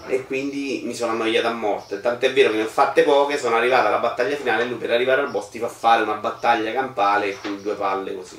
E 0.08 0.26
quindi 0.26 0.82
mi 0.86 0.94
sono 0.94 1.12
annoiato 1.14 1.48
a 1.48 1.54
morte. 1.54 2.02
Tant'è 2.02 2.32
vero 2.34 2.52
che 2.52 2.58
ne 2.58 2.64
ho 2.64 2.68
fatte 2.68 3.04
poche, 3.04 3.38
sono 3.38 3.56
arrivato 3.56 3.88
alla 3.88 3.98
battaglia 3.98 4.36
finale 4.36 4.64
e 4.64 4.66
lui 4.68 4.78
per 4.78 4.92
arrivare 4.92 5.22
al 5.22 5.30
boss 5.30 5.50
ti 5.50 5.60
fa 5.60 5.68
fare 5.68 6.04
una 6.04 6.14
battaglia 6.14 6.72
campale 6.72 7.38
con 7.42 7.62
due 7.62 7.76
palle 7.76 8.16
così. 8.16 8.38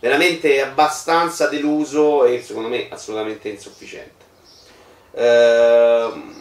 Veramente 0.00 0.60
abbastanza 0.62 1.48
deluso 1.48 2.24
e 2.24 2.42
secondo 2.42 2.68
me 2.68 2.88
assolutamente 2.90 3.48
insufficiente. 3.48 4.26
Uh, 5.10 6.36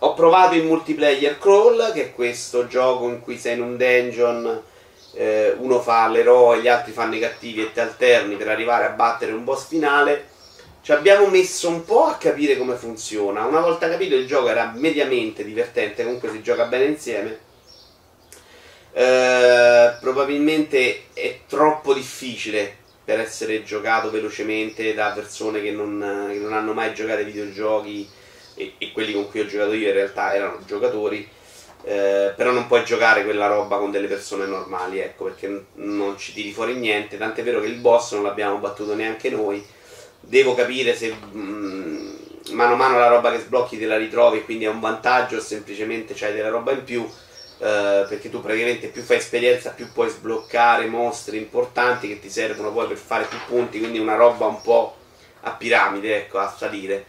ho 0.00 0.14
provato 0.14 0.54
il 0.54 0.64
multiplayer 0.64 1.38
crawl, 1.38 1.90
che 1.92 2.02
è 2.02 2.12
questo 2.12 2.68
gioco 2.68 3.08
in 3.08 3.20
cui 3.20 3.36
sei 3.36 3.54
in 3.54 3.62
un 3.62 3.76
dungeon, 3.76 4.62
eh, 5.14 5.56
uno 5.58 5.80
fa 5.80 6.06
l'eroe, 6.08 6.60
gli 6.60 6.68
altri 6.68 6.92
fanno 6.92 7.16
i 7.16 7.20
cattivi 7.20 7.62
e 7.62 7.72
ti 7.72 7.80
alterni 7.80 8.36
per 8.36 8.48
arrivare 8.48 8.84
a 8.84 8.90
battere 8.90 9.32
un 9.32 9.42
boss 9.42 9.66
finale. 9.66 10.28
Ci 10.80 10.92
abbiamo 10.92 11.26
messo 11.26 11.68
un 11.68 11.84
po' 11.84 12.04
a 12.04 12.16
capire 12.16 12.56
come 12.56 12.74
funziona. 12.74 13.44
Una 13.44 13.60
volta 13.60 13.88
capito 13.88 14.14
il 14.14 14.26
gioco 14.26 14.48
era 14.48 14.72
mediamente 14.74 15.44
divertente, 15.44 16.04
comunque 16.04 16.30
si 16.30 16.42
gioca 16.42 16.64
bene 16.64 16.84
insieme. 16.84 17.38
Eh, 18.92 19.96
probabilmente 20.00 21.04
è 21.12 21.40
troppo 21.46 21.92
difficile 21.92 22.76
per 23.04 23.20
essere 23.20 23.62
giocato 23.62 24.10
velocemente 24.10 24.92
da 24.92 25.12
persone 25.14 25.62
che 25.62 25.70
non, 25.70 26.28
che 26.30 26.38
non 26.38 26.52
hanno 26.52 26.74
mai 26.74 26.92
giocato 26.94 27.20
ai 27.20 27.24
videogiochi 27.24 28.06
e, 28.54 28.74
e, 28.76 28.92
quelli 28.92 29.14
con 29.14 29.30
cui 29.30 29.40
ho 29.40 29.46
giocato 29.46 29.72
io 29.72 29.88
in 29.88 29.94
realtà 29.94 30.34
erano 30.34 30.58
giocatori 30.66 31.26
eh, 31.84 32.34
però 32.36 32.50
non 32.50 32.66
puoi 32.66 32.84
giocare 32.84 33.24
quella 33.24 33.46
roba 33.46 33.78
con 33.78 33.90
delle 33.90 34.08
persone 34.08 34.44
normali 34.44 34.98
ecco 34.98 35.24
perché 35.24 35.64
non 35.74 36.18
ci 36.18 36.34
tiri 36.34 36.52
fuori 36.52 36.74
niente 36.74 37.16
tant'è 37.16 37.42
vero 37.42 37.60
che 37.60 37.68
il 37.68 37.76
boss 37.76 38.12
non 38.12 38.24
l'abbiamo 38.24 38.58
battuto 38.58 38.94
neanche 38.94 39.30
noi 39.30 39.64
devo 40.20 40.54
capire 40.54 40.94
se 40.94 41.12
mh, 41.12 41.38
mm, 41.38 42.08
mano 42.52 42.74
a 42.74 42.76
mano 42.76 42.98
la 42.98 43.08
roba 43.08 43.30
che 43.30 43.38
sblocchi 43.38 43.78
te 43.78 43.86
la 43.86 43.96
ritrovi 43.96 44.44
quindi 44.44 44.64
è 44.64 44.68
un 44.68 44.80
vantaggio 44.80 45.36
o 45.36 45.40
semplicemente 45.40 46.14
c'hai 46.14 46.34
della 46.34 46.50
roba 46.50 46.72
in 46.72 46.84
più 46.84 47.08
Uh, 47.58 48.06
perché 48.06 48.30
tu 48.30 48.40
praticamente 48.40 48.86
più 48.86 49.02
fai 49.02 49.16
esperienza 49.16 49.70
più 49.70 49.90
puoi 49.90 50.08
sbloccare 50.08 50.86
mostri 50.86 51.38
importanti 51.38 52.06
che 52.06 52.20
ti 52.20 52.30
servono 52.30 52.72
poi 52.72 52.86
per 52.86 52.96
fare 52.96 53.24
più 53.24 53.36
punti 53.48 53.80
quindi 53.80 53.98
una 53.98 54.14
roba 54.14 54.46
un 54.46 54.62
po' 54.62 54.94
a 55.40 55.50
piramide 55.50 56.18
ecco 56.18 56.38
a 56.38 56.54
salire. 56.56 57.04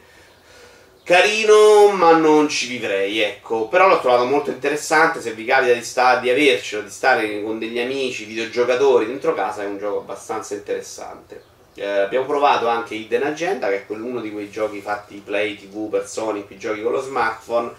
Carino 1.03 1.89
ma 1.91 2.17
non 2.17 2.49
ci 2.49 2.67
vivrei 2.67 3.19
ecco. 3.19 3.67
Però 3.67 3.87
l'ho 3.87 3.99
trovato 3.99 4.25
molto 4.25 4.49
interessante 4.49 5.21
se 5.21 5.33
vi 5.33 5.45
capita 5.45 5.73
di, 5.73 5.83
sta- 5.83 6.17
di 6.17 6.31
avercelo 6.31 6.81
di 6.81 6.89
stare 6.89 7.43
con 7.43 7.59
degli 7.59 7.79
amici 7.79 8.25
videogiocatori 8.25 9.05
dentro 9.05 9.35
casa 9.35 9.61
è 9.61 9.65
un 9.65 9.77
gioco 9.77 9.99
abbastanza 9.99 10.55
interessante 10.55 11.57
uh, 11.79 12.03
abbiamo 12.05 12.25
provato 12.25 12.67
anche 12.67 12.95
Hidden 12.95 13.23
Agenda 13.23 13.67
che 13.69 13.77
è 13.77 13.85
uno 14.03 14.21
di 14.21 14.31
quei 14.31 14.49
giochi 14.49 14.81
fatti 14.81 15.21
play 15.23 15.55
tv 15.55 15.89
per 15.89 16.07
Sony 16.07 16.45
cui 16.45 16.57
giochi 16.57 16.81
con 16.81 16.91
lo 16.91 17.01
smartphone 17.01 17.73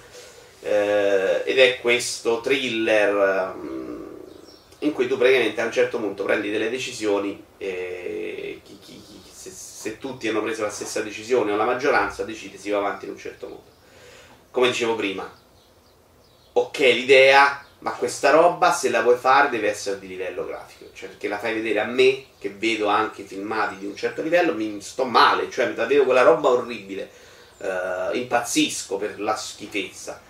eh, 0.62 1.42
ed 1.44 1.58
è 1.58 1.80
questo 1.80 2.40
thriller 2.40 3.54
um, 3.54 4.00
in 4.80 4.92
cui 4.92 5.06
tu 5.06 5.16
praticamente 5.16 5.60
a 5.60 5.64
un 5.64 5.72
certo 5.72 5.98
punto 5.98 6.24
prendi 6.24 6.50
delle 6.50 6.70
decisioni 6.70 7.42
e 7.56 8.60
chi, 8.62 8.78
chi, 8.78 9.02
chi, 9.02 9.20
se, 9.30 9.50
se, 9.50 9.98
tutti 9.98 10.28
hanno 10.28 10.42
preso 10.42 10.62
la 10.62 10.70
stessa 10.70 11.00
decisione 11.00 11.52
o 11.52 11.56
la 11.56 11.64
maggioranza 11.64 12.24
decide 12.24 12.58
si 12.58 12.70
va 12.70 12.78
avanti 12.78 13.06
in 13.06 13.12
un 13.12 13.18
certo 13.18 13.48
modo. 13.48 13.78
Come 14.50 14.68
dicevo 14.68 14.96
prima, 14.96 15.30
ok 16.52 16.78
l'idea, 16.78 17.64
ma 17.80 17.92
questa 17.92 18.30
roba 18.30 18.72
se 18.72 18.90
la 18.90 19.02
vuoi 19.02 19.16
fare 19.16 19.50
deve 19.50 19.68
essere 19.68 19.98
di 19.98 20.06
livello 20.06 20.46
grafico, 20.46 20.86
cioè 20.94 21.10
perché 21.10 21.28
la 21.28 21.38
fai 21.38 21.54
vedere 21.54 21.80
a 21.80 21.84
me 21.84 22.24
che 22.38 22.50
vedo 22.50 22.88
anche 22.88 23.24
filmati 23.24 23.76
di 23.76 23.86
un 23.86 23.96
certo 23.96 24.22
livello, 24.22 24.54
mi 24.54 24.80
sto 24.80 25.04
male, 25.04 25.50
cioè 25.50 25.72
la 25.74 25.86
vedo 25.86 26.04
quella 26.04 26.22
roba 26.22 26.48
orribile, 26.48 27.10
uh, 27.58 28.14
impazzisco 28.14 28.96
per 28.96 29.20
la 29.20 29.36
schifezza 29.36 30.28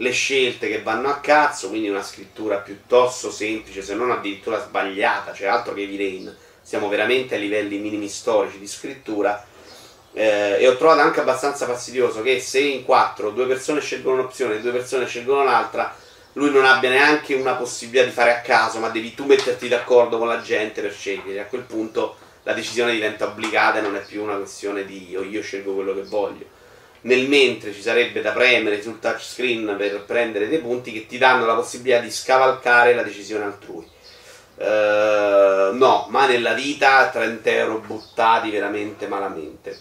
le 0.00 0.12
scelte 0.12 0.68
che 0.68 0.82
vanno 0.82 1.08
a 1.08 1.18
cazzo, 1.20 1.68
quindi 1.68 1.88
una 1.88 2.02
scrittura 2.02 2.56
piuttosto 2.58 3.30
semplice, 3.30 3.82
se 3.82 3.94
non 3.94 4.10
addirittura 4.10 4.60
sbagliata, 4.60 5.32
cioè 5.32 5.48
altro 5.48 5.74
che 5.74 5.86
Vilain. 5.86 6.34
Siamo 6.62 6.88
veramente 6.88 7.34
a 7.34 7.38
livelli 7.38 7.78
minimi 7.78 8.08
storici 8.08 8.58
di 8.58 8.66
scrittura. 8.66 9.44
Eh, 10.12 10.56
e 10.58 10.68
ho 10.68 10.76
trovato 10.76 11.00
anche 11.00 11.20
abbastanza 11.20 11.66
fastidioso 11.66 12.22
che 12.22 12.40
se 12.40 12.60
in 12.60 12.84
quattro 12.84 13.30
due 13.30 13.46
persone 13.46 13.80
scelgono 13.80 14.20
un'opzione 14.20 14.56
e 14.56 14.60
due 14.60 14.72
persone 14.72 15.06
scelgono 15.06 15.42
un'altra, 15.42 15.94
lui 16.34 16.50
non 16.50 16.64
abbia 16.64 16.90
neanche 16.90 17.34
una 17.34 17.54
possibilità 17.54 18.04
di 18.04 18.12
fare 18.12 18.32
a 18.32 18.40
caso, 18.40 18.78
ma 18.78 18.88
devi 18.88 19.14
tu 19.14 19.24
metterti 19.24 19.68
d'accordo 19.68 20.18
con 20.18 20.28
la 20.28 20.40
gente 20.40 20.80
per 20.80 20.92
scegliere. 20.92 21.40
A 21.40 21.46
quel 21.46 21.62
punto 21.62 22.16
la 22.44 22.52
decisione 22.52 22.92
diventa 22.92 23.26
obbligata 23.26 23.78
e 23.78 23.82
non 23.82 23.96
è 23.96 24.00
più 24.00 24.22
una 24.22 24.36
questione 24.36 24.84
di 24.84 25.10
io, 25.10 25.22
io 25.22 25.42
scelgo 25.42 25.74
quello 25.74 25.94
che 25.94 26.02
voglio 26.02 26.58
nel 27.02 27.28
mentre 27.28 27.72
ci 27.72 27.80
sarebbe 27.80 28.20
da 28.20 28.32
premere 28.32 28.82
sul 28.82 28.98
touchscreen 28.98 29.74
per 29.78 30.04
prendere 30.04 30.48
dei 30.48 30.58
punti 30.58 30.92
che 30.92 31.06
ti 31.06 31.16
danno 31.16 31.46
la 31.46 31.54
possibilità 31.54 32.00
di 32.00 32.10
scavalcare 32.10 32.94
la 32.94 33.02
decisione 33.02 33.44
altrui. 33.44 33.88
Uh, 34.56 35.74
no, 35.74 36.06
ma 36.10 36.26
nella 36.26 36.52
vita 36.52 37.08
30 37.08 37.50
euro 37.50 37.78
buttati 37.78 38.50
veramente 38.50 39.06
malamente. 39.06 39.78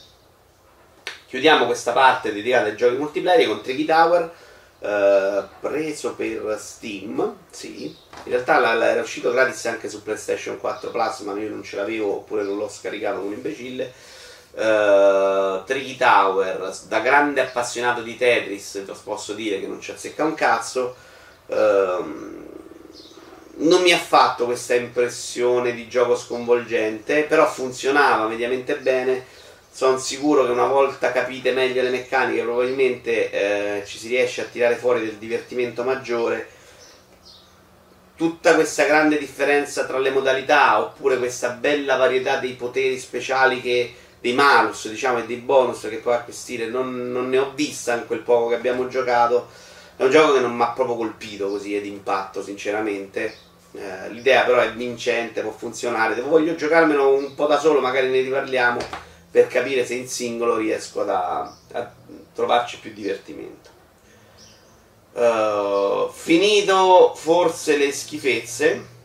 Chiudiamo 1.27 1.65
questa 1.65 1.91
parte 1.91 2.31
dedicata 2.31 2.67
ai 2.67 2.77
giochi 2.77 2.95
multiplayer 2.95 3.47
con 3.47 3.61
Tricky 3.61 3.83
Tower. 3.83 4.31
Uh, 4.79 5.43
preso 5.59 6.15
per 6.15 6.57
Steam, 6.57 7.35
sì, 7.49 7.83
in 8.23 8.31
realtà 8.31 8.59
la, 8.59 8.73
la, 8.75 8.91
era 8.91 9.01
uscito 9.01 9.29
gratis 9.29 9.65
anche 9.65 9.89
su 9.89 10.01
PlayStation 10.01 10.57
4 10.57 10.89
Plus, 10.89 11.19
ma 11.19 11.33
io 11.37 11.49
non 11.49 11.63
ce 11.63 11.75
l'avevo 11.75 12.15
oppure 12.15 12.43
non 12.43 12.55
l'ho 12.55 12.69
scaricato 12.69 13.19
come 13.19 13.35
imbecille 13.35 13.91
uh, 14.51 15.63
Tricky 15.63 15.95
Tower, 15.95 16.77
da 16.87 16.99
grande 16.99 17.41
appassionato 17.41 18.01
di 18.01 18.17
Tetris, 18.17 18.83
posso 19.03 19.33
dire 19.33 19.59
che 19.59 19.67
non 19.67 19.81
ci 19.81 19.91
azzecca 19.91 20.23
un 20.23 20.33
cazzo. 20.33 20.95
Uh, 21.47 22.47
non 23.61 23.81
mi 23.81 23.91
ha 23.91 23.97
fatto 23.97 24.45
questa 24.45 24.73
impressione 24.73 25.73
di 25.73 25.87
gioco 25.89 26.15
sconvolgente, 26.15 27.23
però 27.23 27.47
funzionava 27.49 28.27
mediamente 28.27 28.77
bene. 28.77 29.25
Sono 29.79 29.97
sicuro 29.97 30.43
che 30.43 30.51
una 30.51 30.65
volta 30.67 31.13
capite 31.13 31.53
meglio 31.53 31.81
le 31.81 31.89
meccaniche, 31.89 32.41
probabilmente 32.41 33.31
eh, 33.31 33.85
ci 33.85 33.97
si 33.97 34.09
riesce 34.09 34.41
a 34.41 34.43
tirare 34.43 34.75
fuori 34.75 34.99
del 34.99 35.15
divertimento 35.15 35.85
maggiore. 35.85 36.49
Tutta 38.17 38.55
questa 38.55 38.83
grande 38.83 39.17
differenza 39.17 39.85
tra 39.85 39.97
le 39.97 40.09
modalità, 40.09 40.81
oppure 40.81 41.17
questa 41.17 41.51
bella 41.51 41.95
varietà 41.95 42.39
dei 42.39 42.55
poteri 42.55 42.99
speciali 42.99 43.61
che 43.61 43.93
dei 44.19 44.33
malus 44.33 44.89
diciamo, 44.89 45.19
e 45.19 45.25
dei 45.25 45.37
bonus 45.37 45.87
che 45.87 45.99
puoi 45.99 46.15
acquistare 46.15 46.65
non, 46.65 47.09
non, 47.13 47.29
ne 47.29 47.37
ho 47.37 47.53
vista 47.55 47.95
in 47.95 48.05
quel 48.05 48.19
poco 48.19 48.49
che 48.49 48.55
abbiamo 48.55 48.89
giocato. 48.89 49.47
È 49.95 50.03
un 50.03 50.09
gioco 50.11 50.33
che 50.33 50.41
non 50.41 50.57
mi 50.57 50.63
ha 50.63 50.71
proprio 50.71 50.97
colpito 50.97 51.47
così 51.47 51.77
ed 51.77 51.85
impatto 51.85 52.43
sinceramente. 52.43 53.33
Eh, 53.71 54.09
l'idea 54.09 54.43
però 54.43 54.59
è 54.59 54.73
vincente 54.73 55.39
può 55.39 55.51
funzionare. 55.51 56.15
Devo, 56.15 56.27
voglio 56.27 56.55
giocarmelo 56.55 57.15
un 57.15 57.33
po' 57.33 57.47
da 57.47 57.57
solo 57.57 57.79
magari 57.79 58.09
ne 58.09 58.19
riparliamo 58.19 59.07
per 59.31 59.47
capire 59.47 59.85
se 59.85 59.95
in 59.95 60.07
singolo 60.07 60.57
riesco 60.57 61.01
ad, 61.01 61.09
a 61.09 61.93
trovarci 62.33 62.79
più 62.79 62.93
divertimento 62.93 63.77
uh, 65.13 66.09
finito 66.11 67.13
forse 67.15 67.77
le 67.77 67.91
schifezze 67.91 68.97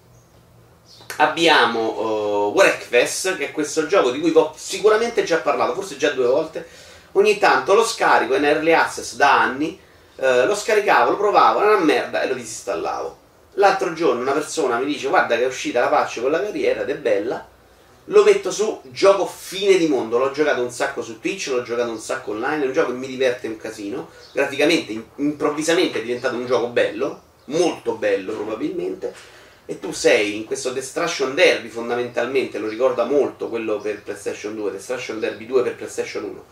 abbiamo 1.19 1.81
uh, 1.81 2.53
Wreckfest, 2.55 3.37
che 3.37 3.49
è 3.49 3.53
questo 3.53 3.87
gioco 3.87 4.11
di 4.11 4.21
cui 4.21 4.33
ho 4.35 4.53
sicuramente 4.57 5.23
già 5.23 5.39
parlato, 5.39 5.75
forse 5.75 5.97
già 5.97 6.11
due 6.11 6.27
volte. 6.27 6.67
Ogni 7.13 7.39
tanto 7.39 7.75
lo 7.75 7.85
scarico 7.85 8.35
in 8.35 8.45
early 8.45 8.73
access 8.73 9.15
da 9.15 9.41
anni, 9.41 9.79
uh, 10.17 10.47
lo 10.47 10.55
scaricavo, 10.57 11.11
lo 11.11 11.17
provavo, 11.17 11.61
era 11.61 11.77
una 11.77 11.85
merda 11.85 12.23
e 12.23 12.27
lo 12.27 12.35
disinstallavo. 12.35 13.23
L'altro 13.55 13.93
giorno 13.93 14.23
una 14.23 14.33
persona 14.33 14.79
mi 14.79 14.87
dice 14.87 15.07
guarda 15.07 15.37
che 15.37 15.45
è 15.45 15.47
uscita 15.47 15.79
la 15.79 15.87
patch 15.87 16.21
con 16.21 16.33
la 16.33 16.43
carriera 16.43 16.81
ed 16.81 16.91
è 16.91 16.97
bella, 16.97 17.47
lo 18.07 18.23
metto 18.23 18.51
su, 18.51 18.81
gioco 18.91 19.27
fine 19.27 19.79
di 19.79 19.87
mondo, 19.87 20.19
l'ho 20.19 20.31
giocato 20.31 20.63
un 20.63 20.71
sacco 20.71 21.03
su 21.03 21.21
Twitch, 21.21 21.49
l'ho 21.49 21.63
giocato 21.63 21.91
un 21.91 21.99
sacco 21.99 22.33
online, 22.33 22.65
è 22.65 22.67
un 22.67 22.73
gioco 22.73 22.93
che 22.93 22.99
mi 22.99 23.07
diverte 23.07 23.47
un 23.47 23.57
casino, 23.57 24.11
graficamente 24.33 24.93
improvvisamente 25.17 26.01
è 26.01 26.03
diventato 26.03 26.37
un 26.37 26.47
gioco 26.47 26.69
bello, 26.69 27.23
molto 27.47 27.95
bello 27.95 28.35
probabilmente, 28.35 29.15
e 29.67 29.81
tu 29.81 29.93
sei 29.93 30.37
in 30.37 30.45
questo 30.45 30.71
Destruction 30.71 31.35
Derby 31.35 31.69
fondamentalmente, 31.69 32.59
lo 32.59 32.69
ricorda 32.69 33.05
molto 33.05 33.49
quello 33.49 33.79
per 33.79 34.03
PlayStation 34.03 34.55
2, 34.55 34.73
Destruction 34.73 35.19
Derby 35.19 35.47
2 35.47 35.63
per 35.63 35.77
PlayStation 35.77 36.25
1, 36.25 36.45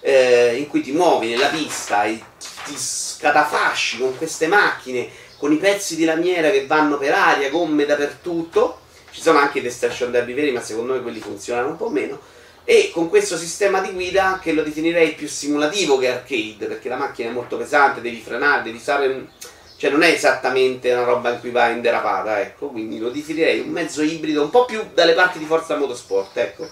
eh, 0.00 0.56
in 0.56 0.68
cui 0.68 0.80
ti 0.80 0.92
muovi 0.92 1.28
nella 1.28 1.48
pista 1.48 2.04
e 2.04 2.18
ti 2.64 2.74
scatafasci 2.74 3.98
con 3.98 4.16
queste 4.16 4.46
macchine, 4.46 5.08
con 5.36 5.52
i 5.52 5.58
pezzi 5.58 5.96
di 5.96 6.06
lamiera 6.06 6.48
che 6.48 6.66
vanno 6.66 6.96
per 6.96 7.12
aria, 7.12 7.50
gomme 7.50 7.84
dappertutto, 7.84 8.80
ci 9.14 9.20
sono 9.20 9.38
anche 9.38 9.60
i 9.60 9.62
Destruction 9.62 10.10
Derby 10.10 10.34
veri 10.34 10.50
ma 10.50 10.60
secondo 10.60 10.94
me 10.94 11.00
quelli 11.00 11.20
funzionano 11.20 11.68
un 11.68 11.76
po' 11.76 11.88
meno, 11.88 12.18
e 12.64 12.90
con 12.92 13.08
questo 13.08 13.36
sistema 13.36 13.80
di 13.80 13.92
guida 13.92 14.40
che 14.42 14.52
lo 14.52 14.64
definirei 14.64 15.12
più 15.12 15.28
simulativo 15.28 15.98
che 15.98 16.10
arcade, 16.10 16.66
perché 16.66 16.88
la 16.88 16.96
macchina 16.96 17.30
è 17.30 17.32
molto 17.32 17.56
pesante, 17.56 18.00
devi 18.00 18.20
frenare, 18.20 18.64
devi 18.64 18.78
stare 18.78 19.28
cioè 19.76 19.90
non 19.90 20.02
è 20.02 20.08
esattamente 20.08 20.90
una 20.92 21.04
roba 21.04 21.30
in 21.30 21.40
cui 21.40 21.50
va 21.50 21.68
in 21.68 21.80
derapata, 21.80 22.40
ecco, 22.40 22.68
quindi 22.68 22.98
lo 22.98 23.10
definirei 23.10 23.60
un 23.60 23.68
mezzo 23.68 24.02
ibrido, 24.02 24.42
un 24.42 24.50
po' 24.50 24.64
più 24.64 24.82
dalle 24.92 25.12
parti 25.12 25.38
di 25.38 25.44
Forza 25.44 25.76
Motorsport, 25.76 26.36
ecco. 26.36 26.68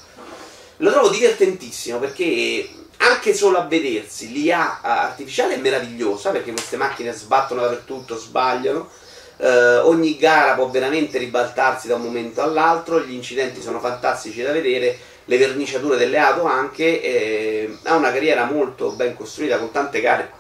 Lo 0.79 0.91
trovo 0.91 1.11
divertentissimo 1.11 1.99
perché 1.99 2.69
anche 2.97 3.35
solo 3.35 3.59
a 3.59 3.67
vedersi 3.67 4.33
l'IA 4.33 4.81
artificiale 4.81 5.55
è 5.55 5.59
meravigliosa 5.59 6.31
perché 6.31 6.51
queste 6.53 6.77
macchine 6.77 7.13
sbattono 7.13 7.61
dappertutto, 7.61 8.17
sbagliano. 8.17 8.89
Eh, 9.43 9.79
ogni 9.79 10.17
gara 10.17 10.55
può 10.55 10.71
veramente 10.71 11.19
ribaltarsi 11.19 11.89
da 11.89 11.97
un 11.97 12.03
momento 12.03 12.43
all'altro, 12.43 13.01
gli 13.01 13.13
incidenti 13.13 13.61
sono 13.61 13.81
fantastici 13.81 14.41
da 14.41 14.53
vedere, 14.53 14.97
le 15.25 15.37
verniciature 15.37 15.97
delle 15.97 16.19
auto 16.19 16.45
anche, 16.45 17.03
eh, 17.03 17.77
ha 17.83 17.97
una 17.97 18.13
carriera 18.13 18.45
molto 18.45 18.93
ben 18.93 19.17
costruita 19.17 19.59
con 19.59 19.73
tante 19.73 20.01
gare 20.01 20.31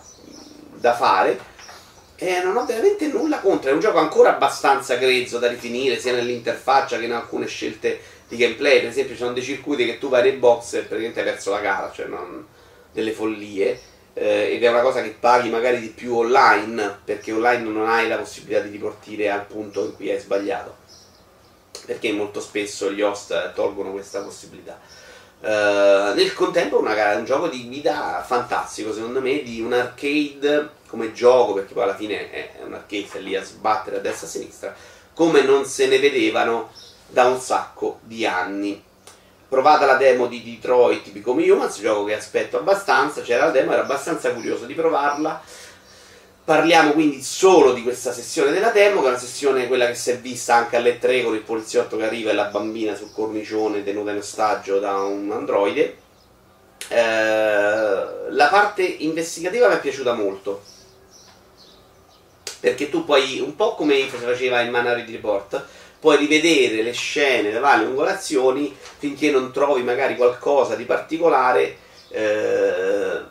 da 0.75 0.95
fare 0.95 1.51
e 2.15 2.41
non 2.45 2.57
ho 2.57 2.65
veramente 2.65 3.09
nulla 3.09 3.41
contro. 3.41 3.71
È 3.71 3.73
un 3.73 3.81
gioco 3.81 3.99
ancora 3.99 4.37
abbastanza 4.37 4.95
grezzo 4.95 5.39
da 5.39 5.49
rifinire, 5.49 5.99
sia 5.99 6.13
nell'interfaccia 6.13 6.97
che 6.99 7.07
in 7.07 7.13
alcune 7.13 7.49
scelte 7.49 8.01
di 8.29 8.37
gameplay. 8.37 8.79
Per 8.79 8.91
esempio, 8.91 9.15
ci 9.15 9.21
sono 9.21 9.33
dei 9.33 9.43
circuiti 9.43 9.85
che 9.85 9.99
tu 9.99 10.09
vai 10.09 10.23
nei 10.23 10.33
box 10.33 10.75
e 10.75 10.79
praticamente 10.83 11.19
hai 11.19 11.27
perso 11.27 11.51
la 11.51 11.59
gara, 11.59 11.91
cioè 11.93 12.07
non 12.07 12.47
delle 12.93 13.11
follie. 13.11 13.81
Eh, 14.15 14.53
ed 14.55 14.63
è 14.63 14.69
una 14.69 14.83
cosa 14.83 15.01
che 15.01 15.17
paghi 15.19 15.49
magari 15.49 15.81
di 15.81 15.89
più 15.89 16.17
online, 16.17 16.99
perché 17.05 17.33
online 17.33 17.63
non 17.63 17.89
hai 17.89 18.09
la 18.09 18.19
possibilità 18.19 18.61
di 18.61 18.71
riportire 18.71 19.31
al 19.31 19.47
punto 19.47 19.85
in 19.85 19.95
cui 19.95 20.11
hai 20.11 20.21
sbagliato. 20.21 20.77
Perché 21.87 22.13
molto 22.13 22.41
spesso 22.41 22.93
gli 22.93 23.01
host 23.01 23.53
tolgono 23.55 23.91
questa 23.91 24.21
possibilità. 24.21 24.79
Uh, 25.41 26.15
nel 26.15 26.33
contempo 26.35 26.85
è 26.85 27.15
un 27.17 27.25
gioco 27.25 27.49
di 27.49 27.67
guida 27.67 28.23
fantastico, 28.25 28.93
secondo 28.93 29.21
me, 29.21 29.43
di 29.43 29.61
un 29.61 29.73
arcade 29.73 30.69
come 30.87 31.13
gioco, 31.13 31.55
perché 31.55 31.73
poi 31.73 31.83
alla 31.83 31.97
fine 31.97 32.31
è 32.31 32.61
un 32.65 32.75
arcade 32.75 33.19
lì 33.21 33.35
a 33.35 33.43
sbattere 33.43 33.97
a 33.97 34.01
destra 34.01 34.27
e 34.27 34.29
a 34.29 34.33
sinistra, 34.33 34.75
come 35.15 35.43
non 35.43 35.65
se 35.65 35.87
ne 35.89 35.99
vedevano 35.99 36.71
da 37.09 37.25
un 37.25 37.41
sacco 37.41 37.99
di 38.03 38.25
anni. 38.27 38.91
Provata 39.53 39.85
la 39.85 39.97
demo 39.97 40.29
di 40.29 40.43
Detroit 40.43 41.11
Become 41.11 41.51
Humans, 41.51 41.79
gioco 41.79 42.05
che 42.05 42.17
aspetto 42.17 42.57
abbastanza, 42.57 43.21
c'era 43.21 43.45
la 43.45 43.51
demo, 43.51 43.73
ero 43.73 43.83
abbastanza 43.83 44.33
curioso 44.33 44.65
di 44.65 44.73
provarla 44.73 45.43
Parliamo 46.45 46.93
quindi 46.93 47.23
solo 47.23 47.73
di 47.73 47.83
questa 47.83 48.13
sessione 48.13 48.51
della 48.51 48.71
demo, 48.71 49.01
che 49.01 49.07
è 49.07 49.11
una 49.11 49.19
sessione 49.19 49.69
quella 49.69 49.87
che 49.87 49.95
si 49.95 50.11
è 50.11 50.19
vista 50.19 50.57
anche 50.57 50.75
alle 50.75 50.99
3 50.99 51.23
con 51.23 51.35
il 51.35 51.43
poliziotto 51.43 51.97
che 51.97 52.05
arriva 52.05 52.31
e 52.31 52.35
la 52.35 52.47
bambina 52.47 52.97
sul 52.97 53.13
cornicione 53.13 53.85
tenuta 53.85 54.11
in 54.11 54.17
ostaggio 54.17 54.81
da 54.81 54.97
un 54.97 55.31
androide. 55.31 55.99
Eh, 56.89 56.97
la 58.31 58.49
parte 58.51 58.83
investigativa 58.83 59.69
mi 59.69 59.75
è 59.75 59.81
piaciuta 59.81 60.15
molto. 60.15 60.63
Perché 62.59 62.91
tu 62.91 63.05
puoi, 63.05 63.39
un 63.39 63.55
po' 63.55 63.77
come 63.77 64.09
faceva 64.09 64.63
in 64.63 64.73
Minority 64.73 65.13
Report, 65.13 65.65
puoi 66.03 66.17
rivedere 66.17 66.83
le 66.83 66.91
scene, 66.91 67.53
le 67.53 67.61
varie 67.61 67.87
angolazioni 67.87 68.77
finché 68.99 69.31
non 69.31 69.53
trovi 69.53 69.85
magari 69.85 70.17
qualcosa 70.17 70.75
di 70.75 70.83
particolare. 70.83 71.77
Eh, 72.09 73.31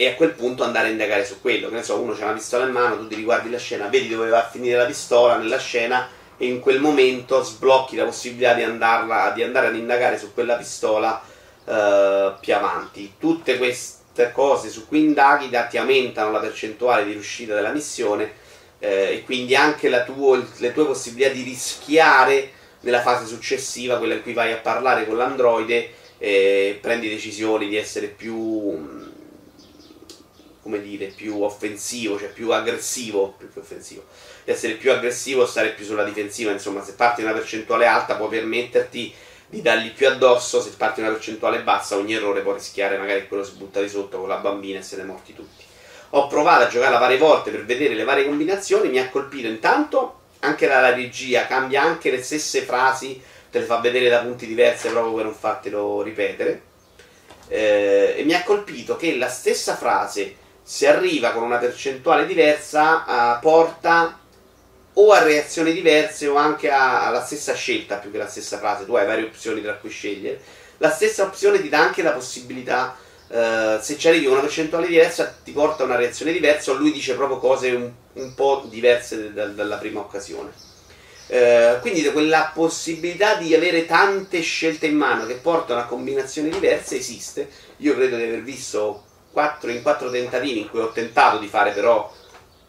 e 0.00 0.06
a 0.06 0.14
quel 0.14 0.30
punto 0.30 0.62
andare 0.62 0.86
a 0.86 0.90
indagare 0.90 1.26
su 1.26 1.42
quello. 1.42 1.68
Che 1.68 1.74
ne 1.74 1.82
so, 1.82 2.00
uno 2.00 2.14
c'ha 2.14 2.24
una 2.24 2.34
pistola 2.34 2.64
in 2.64 2.70
mano, 2.70 2.96
tu 2.96 3.08
ti 3.08 3.16
riguardi 3.16 3.50
la 3.50 3.58
scena, 3.58 3.88
vedi 3.88 4.08
dove 4.08 4.30
va 4.30 4.38
a 4.38 4.48
finire 4.48 4.78
la 4.78 4.86
pistola 4.86 5.36
nella 5.36 5.58
scena 5.58 6.08
e 6.38 6.46
in 6.46 6.60
quel 6.60 6.80
momento 6.80 7.42
sblocchi 7.42 7.96
la 7.96 8.04
possibilità 8.04 8.54
di, 8.54 8.62
andarla, 8.62 9.32
di 9.34 9.42
andare 9.42 9.66
ad 9.66 9.74
indagare 9.74 10.16
su 10.16 10.32
quella 10.32 10.54
pistola 10.54 11.20
uh, 11.64 12.38
più 12.40 12.54
avanti. 12.54 13.14
Tutte 13.18 13.58
queste 13.58 14.32
cose 14.32 14.70
su 14.70 14.86
cui 14.86 15.00
indaghi 15.00 15.50
ti 15.68 15.76
aumentano 15.76 16.30
la 16.30 16.38
percentuale 16.38 17.04
di 17.04 17.12
riuscita 17.12 17.54
della 17.54 17.72
missione 17.72 18.46
eh, 18.78 19.14
e 19.14 19.24
quindi 19.24 19.54
anche 19.54 19.88
tuo, 20.04 20.36
le 20.56 20.72
tue 20.72 20.86
possibilità 20.86 21.32
di 21.32 21.42
rischiare 21.42 22.50
nella 22.80 23.02
fase 23.02 23.26
successiva, 23.26 23.98
quella 23.98 24.14
in 24.14 24.22
cui 24.22 24.32
vai 24.32 24.52
a 24.52 24.58
parlare 24.58 25.06
con 25.06 25.16
l'androide 25.16 25.90
e 26.18 26.78
prendi 26.80 27.08
decisioni 27.08 27.68
di 27.68 27.76
essere 27.76 28.06
più 28.06 29.06
come 30.68 30.82
dire, 30.82 31.06
più 31.06 31.40
offensivo, 31.42 32.18
cioè 32.18 32.28
più 32.28 32.52
aggressivo, 32.52 33.34
più 33.38 33.50
che 33.50 33.60
offensivo, 33.60 34.04
di 34.44 34.50
essere 34.50 34.74
più 34.74 34.92
aggressivo, 34.92 35.46
stare 35.46 35.70
più 35.70 35.82
sulla 35.82 36.04
difensiva, 36.04 36.52
insomma, 36.52 36.84
se 36.84 36.92
parti 36.92 37.22
una 37.22 37.32
percentuale 37.32 37.86
alta 37.86 38.16
può 38.16 38.28
permetterti 38.28 39.14
di 39.48 39.62
dargli 39.62 39.92
più 39.92 40.06
addosso, 40.08 40.60
se 40.60 40.72
parti 40.76 41.00
una 41.00 41.08
percentuale 41.08 41.62
bassa 41.62 41.96
ogni 41.96 42.12
errore 42.12 42.42
può 42.42 42.52
rischiare 42.52 42.98
magari 42.98 43.26
quello 43.26 43.44
si 43.44 43.52
butta 43.52 43.80
di 43.80 43.88
sotto 43.88 44.18
con 44.18 44.28
la 44.28 44.36
bambina 44.36 44.78
e 44.78 44.82
siete 44.82 45.04
morti 45.04 45.34
tutti. 45.34 45.57
Ho 46.10 46.26
provato 46.26 46.64
a 46.64 46.68
giocarla 46.68 46.98
varie 46.98 47.18
volte 47.18 47.50
per 47.50 47.64
vedere 47.64 47.94
le 47.94 48.04
varie 48.04 48.24
combinazioni, 48.24 48.88
mi 48.88 48.98
ha 48.98 49.10
colpito 49.10 49.46
intanto 49.46 50.20
anche 50.40 50.66
la 50.66 50.94
regia, 50.94 51.46
cambia 51.46 51.82
anche 51.82 52.10
le 52.10 52.22
stesse 52.22 52.62
frasi, 52.62 53.20
te 53.50 53.58
le 53.58 53.64
fa 53.64 53.78
vedere 53.78 54.08
da 54.08 54.20
punti 54.20 54.46
diversi 54.46 54.88
proprio 54.88 55.14
per 55.14 55.24
non 55.24 55.34
fartelo 55.34 56.02
ripetere. 56.02 56.62
Eh, 57.48 58.14
e 58.18 58.24
mi 58.24 58.34
ha 58.34 58.42
colpito 58.42 58.96
che 58.96 59.16
la 59.16 59.28
stessa 59.28 59.74
frase 59.74 60.34
se 60.62 60.86
arriva 60.86 61.30
con 61.30 61.42
una 61.42 61.56
percentuale 61.56 62.26
diversa 62.26 63.04
uh, 63.06 63.40
porta 63.40 64.18
o 64.92 65.12
a 65.12 65.22
reazioni 65.22 65.72
diverse 65.72 66.26
o 66.26 66.36
anche 66.36 66.68
alla 66.68 67.24
stessa 67.24 67.54
scelta 67.54 67.96
più 67.96 68.10
che 68.10 68.18
la 68.18 68.28
stessa 68.28 68.58
frase, 68.58 68.84
tu 68.84 68.94
hai 68.94 69.06
varie 69.06 69.24
opzioni 69.24 69.62
tra 69.62 69.74
cui 69.76 69.88
scegliere, 69.88 70.40
la 70.76 70.90
stessa 70.90 71.22
opzione 71.22 71.62
ti 71.62 71.70
dà 71.70 71.80
anche 71.80 72.02
la 72.02 72.10
possibilità, 72.10 72.96
uh, 73.28 73.80
se 73.80 73.96
ci 73.98 74.08
arrivi 74.08 74.24
con 74.24 74.34
una 74.34 74.42
percentuale 74.42 74.86
diversa 74.86 75.34
ti 75.42 75.52
porta 75.52 75.82
a 75.82 75.86
una 75.86 75.96
reazione 75.96 76.32
diversa 76.32 76.70
o 76.70 76.74
lui 76.74 76.92
dice 76.92 77.14
proprio 77.14 77.38
cose 77.38 77.70
un, 77.70 77.90
un 78.14 78.34
po' 78.34 78.64
diverse 78.68 79.32
da, 79.32 79.46
dalla 79.46 79.76
prima 79.76 80.00
occasione. 80.00 80.66
Uh, 81.28 81.80
quindi 81.80 82.02
quella 82.10 82.52
possibilità 82.54 83.34
di 83.34 83.54
avere 83.54 83.84
tante 83.84 84.40
scelte 84.40 84.86
in 84.86 84.96
mano 84.96 85.26
che 85.26 85.34
portano 85.34 85.80
a 85.80 85.84
combinazioni 85.84 86.48
diverse 86.48 86.96
esiste. 86.96 87.48
Io 87.78 87.94
credo 87.94 88.16
di 88.16 88.22
aver 88.22 88.42
visto 88.42 89.04
4, 89.32 89.70
in 89.70 89.82
quattro 89.82 90.10
tentativi 90.10 90.60
in 90.60 90.70
cui 90.70 90.80
ho 90.80 90.90
tentato 90.90 91.38
di 91.38 91.46
fare 91.46 91.72
però 91.72 92.10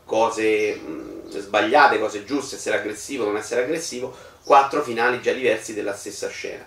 cose 0.03 0.75
mh, 0.75 1.37
sbagliate, 1.39 1.99
cose 1.99 2.25
giuste, 2.25 2.55
essere 2.55 2.77
aggressivo, 2.77 3.25
non 3.25 3.37
essere 3.37 3.63
aggressivo, 3.63 4.15
quattro 4.43 4.81
finali 4.81 5.21
già 5.21 5.31
diversi 5.31 5.73
della 5.73 5.95
stessa 5.95 6.27
scena. 6.29 6.65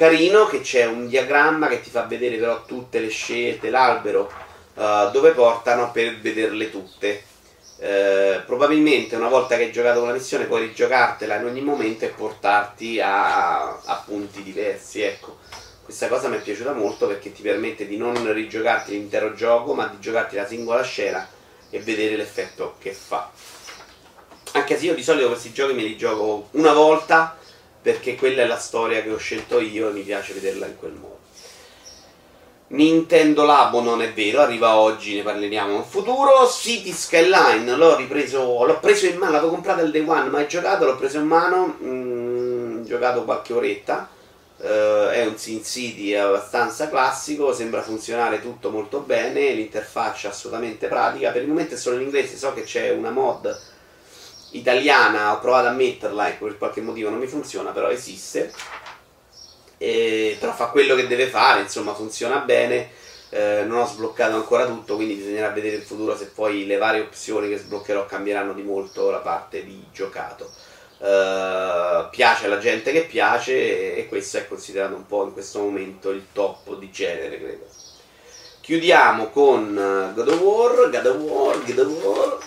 Carino 0.00 0.46
che 0.46 0.62
c'è 0.62 0.86
un 0.86 1.08
diagramma 1.08 1.68
che 1.68 1.82
ti 1.82 1.90
fa 1.90 2.04
vedere 2.04 2.38
però 2.38 2.64
tutte 2.64 3.00
le 3.00 3.10
scelte, 3.10 3.68
l'albero 3.68 4.32
uh, 4.72 5.10
dove 5.10 5.32
portano 5.32 5.90
per 5.90 6.18
vederle 6.20 6.70
tutte. 6.70 7.22
Uh, 7.76 8.42
probabilmente 8.46 9.16
una 9.16 9.28
volta 9.28 9.58
che 9.58 9.64
hai 9.64 9.72
giocato 9.72 10.02
una 10.02 10.14
missione 10.14 10.46
puoi 10.46 10.68
rigiocartela 10.68 11.36
in 11.36 11.44
ogni 11.44 11.60
momento 11.60 12.06
e 12.06 12.08
portarti 12.08 12.98
a, 12.98 13.78
a 13.78 14.02
punti 14.06 14.42
diversi, 14.42 15.02
ecco. 15.02 15.36
Questa 15.84 16.08
cosa 16.08 16.28
mi 16.28 16.38
è 16.38 16.40
piaciuta 16.40 16.72
molto 16.72 17.06
perché 17.06 17.30
ti 17.34 17.42
permette 17.42 17.86
di 17.86 17.98
non 17.98 18.32
rigiocarti 18.32 18.92
l'intero 18.92 19.34
gioco, 19.34 19.74
ma 19.74 19.86
di 19.86 20.00
giocarti 20.00 20.34
la 20.34 20.46
singola 20.46 20.82
scena 20.82 21.28
e 21.68 21.78
vedere 21.78 22.16
l'effetto 22.16 22.76
che 22.78 22.94
fa. 22.94 23.30
Anche 24.52 24.78
se 24.78 24.86
io 24.86 24.94
di 24.94 25.02
solito 25.02 25.28
questi 25.28 25.52
giochi 25.52 25.74
me 25.74 25.82
li 25.82 25.98
gioco 25.98 26.48
una 26.52 26.72
volta 26.72 27.36
perché 27.82 28.14
quella 28.14 28.42
è 28.42 28.46
la 28.46 28.58
storia 28.58 29.02
che 29.02 29.10
ho 29.10 29.18
scelto 29.18 29.60
io 29.60 29.88
e 29.88 29.92
mi 29.92 30.02
piace 30.02 30.34
vederla 30.34 30.66
in 30.66 30.76
quel 30.76 30.92
modo. 30.92 31.18
Nintendo 32.68 33.44
Labo 33.44 33.80
non 33.80 34.00
è 34.00 34.12
vero, 34.12 34.40
arriva 34.40 34.76
oggi, 34.76 35.16
ne 35.16 35.22
parleremo 35.22 35.74
in 35.74 35.82
futuro. 35.84 36.48
City 36.48 36.92
Skyline 36.92 37.74
l'ho 37.74 37.96
ripreso, 37.96 38.64
l'ho 38.64 38.78
preso 38.78 39.06
in 39.06 39.16
mano, 39.16 39.32
l'avevo 39.32 39.52
comprato 39.52 39.82
il 39.82 39.90
day 39.90 40.06
one, 40.06 40.28
mai 40.28 40.46
giocato, 40.46 40.84
l'ho 40.84 40.96
preso 40.96 41.18
in 41.18 41.26
mano. 41.26 41.76
Mm, 41.82 42.84
giocato 42.84 43.24
qualche 43.24 43.52
oretta. 43.52 44.08
Uh, 44.58 45.08
è 45.08 45.24
un 45.24 45.38
Sin 45.38 45.64
City 45.64 46.14
abbastanza 46.14 46.90
classico, 46.90 47.54
sembra 47.54 47.80
funzionare 47.80 48.42
tutto 48.42 48.68
molto 48.68 49.00
bene, 49.00 49.52
l'interfaccia 49.52 50.28
assolutamente 50.28 50.86
pratica. 50.86 51.30
Per 51.30 51.42
il 51.42 51.48
momento 51.48 51.74
è 51.74 51.78
solo 51.78 51.96
in 51.96 52.02
inglese, 52.02 52.36
so 52.36 52.52
che 52.52 52.62
c'è 52.62 52.90
una 52.90 53.10
mod 53.10 53.58
italiana, 54.52 55.32
ho 55.32 55.40
provato 55.40 55.68
a 55.68 55.72
metterla 55.72 56.28
e 56.28 56.32
per 56.32 56.58
qualche 56.58 56.80
motivo 56.80 57.10
non 57.10 57.18
mi 57.18 57.26
funziona, 57.26 57.70
però 57.70 57.88
esiste. 57.88 58.52
E, 59.78 60.36
però 60.38 60.52
fa 60.52 60.66
quello 60.66 60.94
che 60.94 61.06
deve 61.06 61.26
fare, 61.26 61.60
insomma 61.60 61.94
funziona 61.94 62.38
bene. 62.38 62.90
Eh, 63.32 63.62
non 63.64 63.78
ho 63.78 63.86
sbloccato 63.86 64.34
ancora 64.34 64.66
tutto, 64.66 64.96
quindi 64.96 65.14
bisognerà 65.14 65.50
vedere 65.50 65.76
in 65.76 65.82
futuro 65.82 66.16
se 66.16 66.26
poi 66.26 66.66
le 66.66 66.78
varie 66.78 67.00
opzioni 67.00 67.48
che 67.48 67.58
sbloccherò 67.58 68.04
cambieranno 68.04 68.52
di 68.52 68.62
molto 68.62 69.10
la 69.10 69.18
parte 69.18 69.64
di 69.64 69.84
giocato. 69.92 70.50
Eh, 70.98 72.08
piace 72.10 72.46
alla 72.46 72.58
gente 72.58 72.92
che 72.92 73.04
piace 73.04 73.96
e 73.96 74.08
questo 74.08 74.38
è 74.38 74.48
considerato 74.48 74.94
un 74.96 75.06
po' 75.06 75.24
in 75.24 75.32
questo 75.32 75.60
momento 75.60 76.10
il 76.10 76.26
top 76.32 76.76
di 76.76 76.90
genere, 76.90 77.38
credo. 77.38 77.66
Chiudiamo 78.60 79.28
con 79.28 79.78
eh, 79.78 80.12
God 80.14 80.28
of 80.28 80.40
War, 80.40 80.90
God 80.90 81.06
of 81.06 81.16
War, 81.16 81.64
God 81.64 81.78
of 81.78 82.04
War 82.04 82.38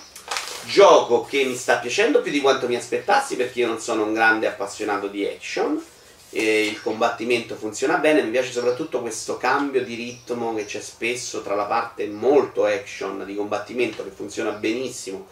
gioco 0.65 1.25
che 1.25 1.43
mi 1.43 1.55
sta 1.55 1.77
piacendo 1.77 2.21
più 2.21 2.31
di 2.31 2.41
quanto 2.41 2.67
mi 2.67 2.75
aspettassi 2.75 3.35
perché 3.35 3.59
io 3.59 3.67
non 3.67 3.79
sono 3.79 4.03
un 4.03 4.13
grande 4.13 4.47
appassionato 4.47 5.07
di 5.07 5.25
action 5.25 5.81
e 6.29 6.65
il 6.65 6.81
combattimento 6.81 7.55
funziona 7.55 7.97
bene 7.97 8.23
mi 8.23 8.31
piace 8.31 8.51
soprattutto 8.51 9.01
questo 9.01 9.37
cambio 9.37 9.83
di 9.83 9.95
ritmo 9.95 10.55
che 10.55 10.65
c'è 10.65 10.81
spesso 10.81 11.41
tra 11.41 11.53
la 11.53 11.65
parte 11.65 12.07
molto 12.07 12.65
action 12.65 13.23
di 13.25 13.35
combattimento 13.35 14.03
che 14.03 14.09
funziona 14.09 14.51
benissimo 14.51 15.27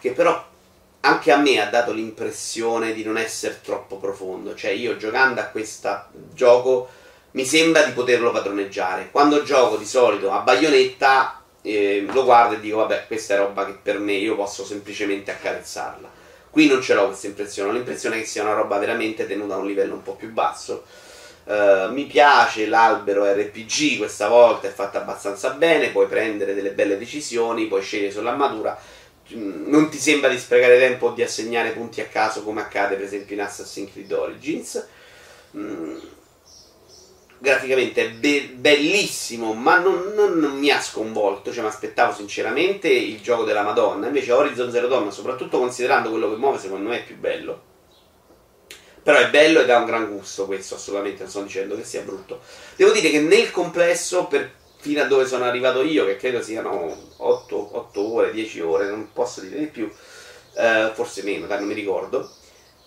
che 0.00 0.10
però 0.10 0.50
anche 1.04 1.32
a 1.32 1.36
me 1.36 1.60
ha 1.60 1.68
dato 1.68 1.92
l'impressione 1.92 2.92
di 2.92 3.02
non 3.02 3.16
essere 3.16 3.60
troppo 3.62 3.96
profondo. 3.96 4.54
Cioè 4.54 4.70
io 4.70 4.96
giocando 4.96 5.40
a 5.40 5.44
questo 5.44 6.06
gioco 6.32 6.88
mi 7.32 7.44
sembra 7.44 7.82
di 7.82 7.92
poterlo 7.92 8.30
padroneggiare. 8.30 9.10
Quando 9.10 9.42
gioco 9.42 9.76
di 9.76 9.86
solito 9.86 10.30
a 10.30 10.40
baionetta 10.40 11.41
eh, 11.62 12.04
lo 12.12 12.24
guardo 12.24 12.56
e 12.56 12.60
dico 12.60 12.78
vabbè 12.78 13.06
questa 13.06 13.34
è 13.34 13.36
roba 13.38 13.64
che 13.64 13.78
per 13.80 13.98
me 13.98 14.14
io 14.14 14.34
posso 14.34 14.64
semplicemente 14.64 15.30
accarezzarla. 15.30 16.10
Qui 16.50 16.66
non 16.66 16.82
ce 16.82 16.94
l'ho 16.94 17.06
questa 17.06 17.28
impressione 17.28 17.70
ho 17.70 17.72
l'impressione 17.72 18.18
che 18.18 18.26
sia 18.26 18.42
una 18.42 18.52
roba 18.52 18.78
veramente 18.78 19.26
tenuta 19.26 19.54
a 19.54 19.58
un 19.58 19.66
livello 19.66 19.94
un 19.94 20.02
po' 20.02 20.14
più 20.14 20.30
basso. 20.32 20.84
Uh, 21.44 21.92
mi 21.92 22.04
piace 22.04 22.66
l'albero 22.66 23.24
RPG 23.24 23.98
questa 23.98 24.28
volta 24.28 24.68
è 24.68 24.70
fatta 24.70 25.00
abbastanza 25.00 25.50
bene 25.50 25.88
puoi 25.88 26.06
prendere 26.06 26.54
delle 26.54 26.70
belle 26.70 26.96
decisioni 26.96 27.66
puoi 27.66 27.82
scegliere 27.82 28.12
sull'armatura 28.12 28.78
mm, 29.34 29.68
non 29.68 29.88
ti 29.88 29.98
sembra 29.98 30.30
di 30.30 30.38
sprecare 30.38 30.78
tempo 30.78 31.06
o 31.06 31.10
di 31.10 31.20
assegnare 31.20 31.70
punti 31.70 32.00
a 32.00 32.04
caso 32.04 32.44
come 32.44 32.60
accade 32.60 32.94
per 32.94 33.06
esempio 33.06 33.34
in 33.34 33.40
Assassin's 33.40 33.90
Creed 33.90 34.12
Origins? 34.12 34.86
Mm, 35.56 35.98
graficamente 37.42 38.02
è 38.02 38.10
be- 38.10 38.52
bellissimo, 38.54 39.52
ma 39.52 39.78
non, 39.78 40.12
non, 40.14 40.38
non, 40.38 40.56
mi 40.56 40.70
ha 40.70 40.80
sconvolto. 40.80 41.52
Cioè, 41.52 41.62
mi 41.62 41.68
aspettavo 41.68 42.14
sinceramente 42.14 42.88
il 42.88 43.20
gioco 43.20 43.42
della 43.42 43.62
Madonna. 43.62 44.06
Invece, 44.06 44.30
Horizon 44.30 44.70
Zero 44.70 44.86
Dawn, 44.86 45.12
soprattutto 45.12 45.58
considerando 45.58 46.08
quello 46.08 46.30
che 46.30 46.36
muove, 46.36 46.58
secondo 46.58 46.88
me 46.88 47.00
è 47.00 47.04
più 47.04 47.18
bello. 47.18 47.70
Però 49.02 49.18
è 49.18 49.28
bello 49.28 49.60
ed 49.60 49.70
ha 49.70 49.78
un 49.78 49.86
gran 49.86 50.08
gusto 50.08 50.46
questo, 50.46 50.76
assolutamente, 50.76 51.22
non 51.22 51.30
sto 51.30 51.42
dicendo 51.42 51.76
che 51.76 51.82
sia 51.82 52.02
brutto. 52.02 52.40
Devo 52.76 52.92
dire 52.92 53.10
che 53.10 53.18
nel 53.18 53.50
complesso, 53.50 54.26
per, 54.26 54.52
fino 54.76 55.02
a 55.02 55.06
dove 55.06 55.26
sono 55.26 55.42
arrivato 55.42 55.82
io, 55.82 56.06
che 56.06 56.14
credo 56.14 56.40
siano 56.40 56.96
8, 57.16 57.76
8 57.76 58.14
ore, 58.14 58.30
10 58.30 58.60
ore, 58.60 58.88
non 58.88 59.10
posso 59.12 59.40
dire 59.40 59.58
di 59.58 59.66
più, 59.66 59.90
eh, 60.54 60.92
forse 60.94 61.24
meno, 61.24 61.48
non 61.48 61.64
mi 61.64 61.74
ricordo 61.74 62.30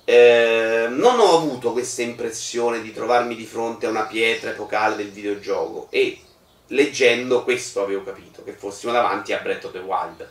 eh, 0.06 0.88
non 0.90 1.20
ho 1.20 1.36
avuto 1.36 1.72
questa 1.72 2.04
impressione 2.04 2.82
di 2.82 2.94
trovarmi 2.94 3.36
di 3.36 3.46
fronte 3.46 3.88
a 3.88 3.90
una 3.90 4.06
pietra 4.06 4.52
epocale 4.52 4.96
del 4.96 5.10
videogioco 5.10 5.88
e 5.90 6.20
leggendo 6.68 7.44
questo 7.44 7.82
avevo 7.82 8.04
capito 8.04 8.44
che 8.44 8.54
fossimo 8.54 8.92
davanti 8.92 9.34
a 9.34 9.40
Breath 9.40 9.66
of 9.66 9.72
the 9.72 9.80
Wild. 9.80 10.30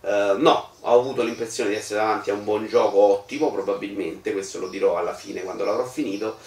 Uh, 0.00 0.40
no, 0.40 0.70
ho 0.80 1.00
avuto 1.00 1.22
l'impressione 1.24 1.70
di 1.70 1.76
essere 1.76 1.98
davanti 1.98 2.30
a 2.30 2.34
un 2.34 2.44
buon 2.44 2.68
gioco 2.68 2.98
ottimo, 2.98 3.50
probabilmente, 3.50 4.32
questo 4.32 4.60
lo 4.60 4.68
dirò 4.68 4.96
alla 4.96 5.14
fine 5.14 5.42
quando 5.42 5.64
l'avrò 5.64 5.84
finito, 5.84 6.38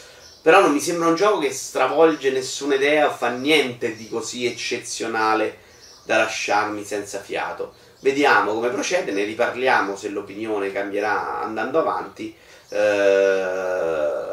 però 0.42 0.62
non 0.62 0.72
mi 0.72 0.80
sembra 0.80 1.10
un 1.10 1.16
gioco 1.16 1.40
che 1.40 1.52
stravolge 1.52 2.32
nessuna 2.32 2.76
idea 2.76 3.08
o 3.08 3.12
fa 3.12 3.30
niente 3.30 3.98
di 3.98 4.08
così 4.08 4.46
eccezionale 4.46 5.58
da 6.06 6.18
lasciarmi 6.18 6.86
senza 6.86 7.20
fiato. 7.20 7.74
Vediamo 8.00 8.54
come 8.54 8.70
procede, 8.70 9.12
ne 9.12 9.26
riparliamo 9.26 9.98
se 9.98 10.08
l'opinione 10.08 10.72
cambierà 10.72 11.42
andando 11.42 11.80
avanti. 11.80 12.34
Eh, 12.70 14.28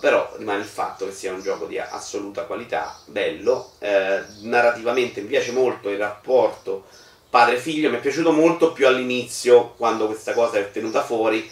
però 0.00 0.32
rimane 0.36 0.60
il 0.60 0.66
fatto 0.66 1.06
che 1.06 1.12
sia 1.12 1.32
un 1.32 1.40
gioco 1.40 1.66
di 1.66 1.78
assoluta 1.78 2.42
qualità, 2.44 2.98
bello, 3.06 3.72
eh, 3.78 4.22
narrativamente 4.40 5.20
mi 5.20 5.28
piace 5.28 5.52
molto 5.52 5.90
il 5.90 5.98
rapporto 5.98 6.86
padre-figlio, 7.30 7.88
mi 7.88 7.96
è 7.96 8.00
piaciuto 8.00 8.32
molto 8.32 8.72
più 8.72 8.86
all'inizio 8.86 9.74
quando 9.76 10.06
questa 10.06 10.32
cosa 10.32 10.58
è 10.58 10.68
venuta 10.70 11.02
fuori, 11.02 11.48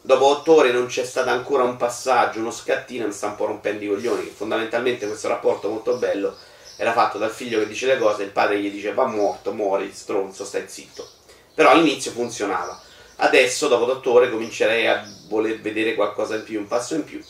dopo 0.00 0.26
otto 0.26 0.54
ore 0.54 0.72
non 0.72 0.86
c'è 0.86 1.04
stato 1.04 1.30
ancora 1.30 1.64
un 1.64 1.76
passaggio, 1.76 2.38
uno 2.38 2.52
scattino, 2.52 3.06
mi 3.06 3.12
sta 3.12 3.26
un 3.26 3.36
po' 3.36 3.46
rompendo 3.46 3.84
i 3.84 3.88
coglioni, 3.88 4.32
fondamentalmente 4.34 5.06
questo 5.06 5.28
rapporto 5.28 5.68
molto 5.68 5.96
bello 5.96 6.36
era 6.80 6.92
fatto 6.94 7.18
dal 7.18 7.30
figlio 7.30 7.58
che 7.58 7.66
dice 7.66 7.84
le 7.84 7.98
cose, 7.98 8.22
il 8.22 8.30
padre 8.30 8.58
gli 8.58 8.70
dice 8.70 8.94
va 8.94 9.04
morto, 9.04 9.52
muori, 9.52 9.92
stronzo, 9.92 10.46
stai 10.46 10.64
zitto. 10.66 11.06
Però 11.54 11.68
all'inizio 11.68 12.10
funzionava. 12.10 12.80
Adesso, 13.22 13.68
dopo 13.68 13.84
dottore, 13.84 14.30
comincerei 14.30 14.86
a 14.86 15.06
voler 15.28 15.60
vedere 15.60 15.94
qualcosa 15.94 16.36
in 16.36 16.42
più, 16.42 16.58
un 16.58 16.66
passo 16.66 16.94
in 16.94 17.04
più. 17.04 17.22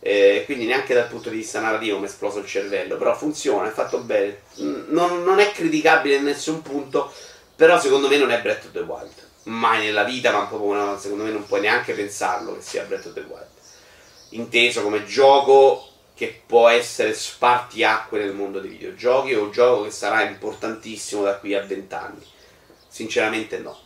Eh, 0.00 0.42
quindi 0.46 0.64
neanche 0.64 0.94
dal 0.94 1.08
punto 1.08 1.28
di 1.28 1.36
vista 1.36 1.60
narrativo 1.60 1.98
mi 1.98 2.04
è 2.04 2.08
esploso 2.08 2.38
il 2.38 2.46
cervello, 2.46 2.96
però 2.96 3.14
funziona, 3.14 3.68
è 3.68 3.72
fatto 3.72 3.98
bene. 3.98 4.40
Non, 4.56 5.22
non, 5.22 5.38
è 5.40 5.52
criticabile 5.52 6.16
in 6.16 6.24
nessun 6.24 6.62
punto, 6.62 7.12
però 7.56 7.78
secondo 7.78 8.08
me 8.08 8.16
non 8.16 8.30
è 8.30 8.40
Breath 8.40 8.64
of 8.64 8.72
the 8.72 8.80
Wild. 8.80 9.12
Mai 9.44 9.84
nella 9.84 10.04
vita, 10.04 10.32
ma 10.32 10.46
proprio 10.46 10.98
secondo 10.98 11.24
me 11.24 11.30
non 11.30 11.46
puoi 11.46 11.60
neanche 11.60 11.92
pensarlo 11.92 12.54
che 12.54 12.62
sia 12.62 12.84
Breath 12.84 13.06
of 13.06 13.12
the 13.12 13.20
Wild. 13.20 13.46
Inteso 14.30 14.82
come 14.82 15.04
gioco 15.04 15.88
che 16.14 16.42
può 16.46 16.68
essere 16.68 17.12
spartiacque 17.12 18.18
nel 18.18 18.32
mondo 18.32 18.60
dei 18.60 18.70
videogiochi 18.70 19.34
o 19.34 19.42
un 19.42 19.50
gioco 19.50 19.82
che 19.84 19.90
sarà 19.90 20.22
importantissimo 20.22 21.22
da 21.22 21.36
qui 21.36 21.54
a 21.54 21.60
vent'anni. 21.60 22.24
Sinceramente 22.88 23.58
no. 23.58 23.83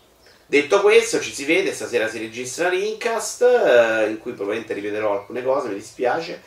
Detto 0.50 0.80
questo, 0.80 1.20
ci 1.20 1.34
si 1.34 1.44
vede, 1.44 1.74
stasera 1.74 2.08
si 2.08 2.18
registra 2.18 2.70
Rincast, 2.70 3.42
eh, 3.42 4.08
in 4.08 4.18
cui 4.18 4.32
probabilmente 4.32 4.72
rivedrò 4.72 5.12
alcune 5.12 5.42
cose, 5.42 5.68
mi 5.68 5.74
dispiace. 5.74 6.40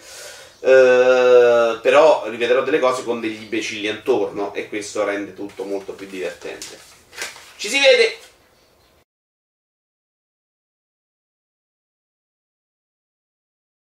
Eh, 0.60 1.78
però 1.80 2.28
rivedrò 2.28 2.64
delle 2.64 2.80
cose 2.80 3.04
con 3.04 3.22
degli 3.22 3.44
imbecilli 3.44 3.88
intorno 3.88 4.56
e 4.56 4.70
questo 4.70 5.04
rende 5.04 5.36
tutto 5.36 5.66
molto 5.66 5.94
più 5.94 6.08
divertente. 6.08 6.80
Ci 7.58 7.70
si 7.70 7.80
vede! 7.80 8.18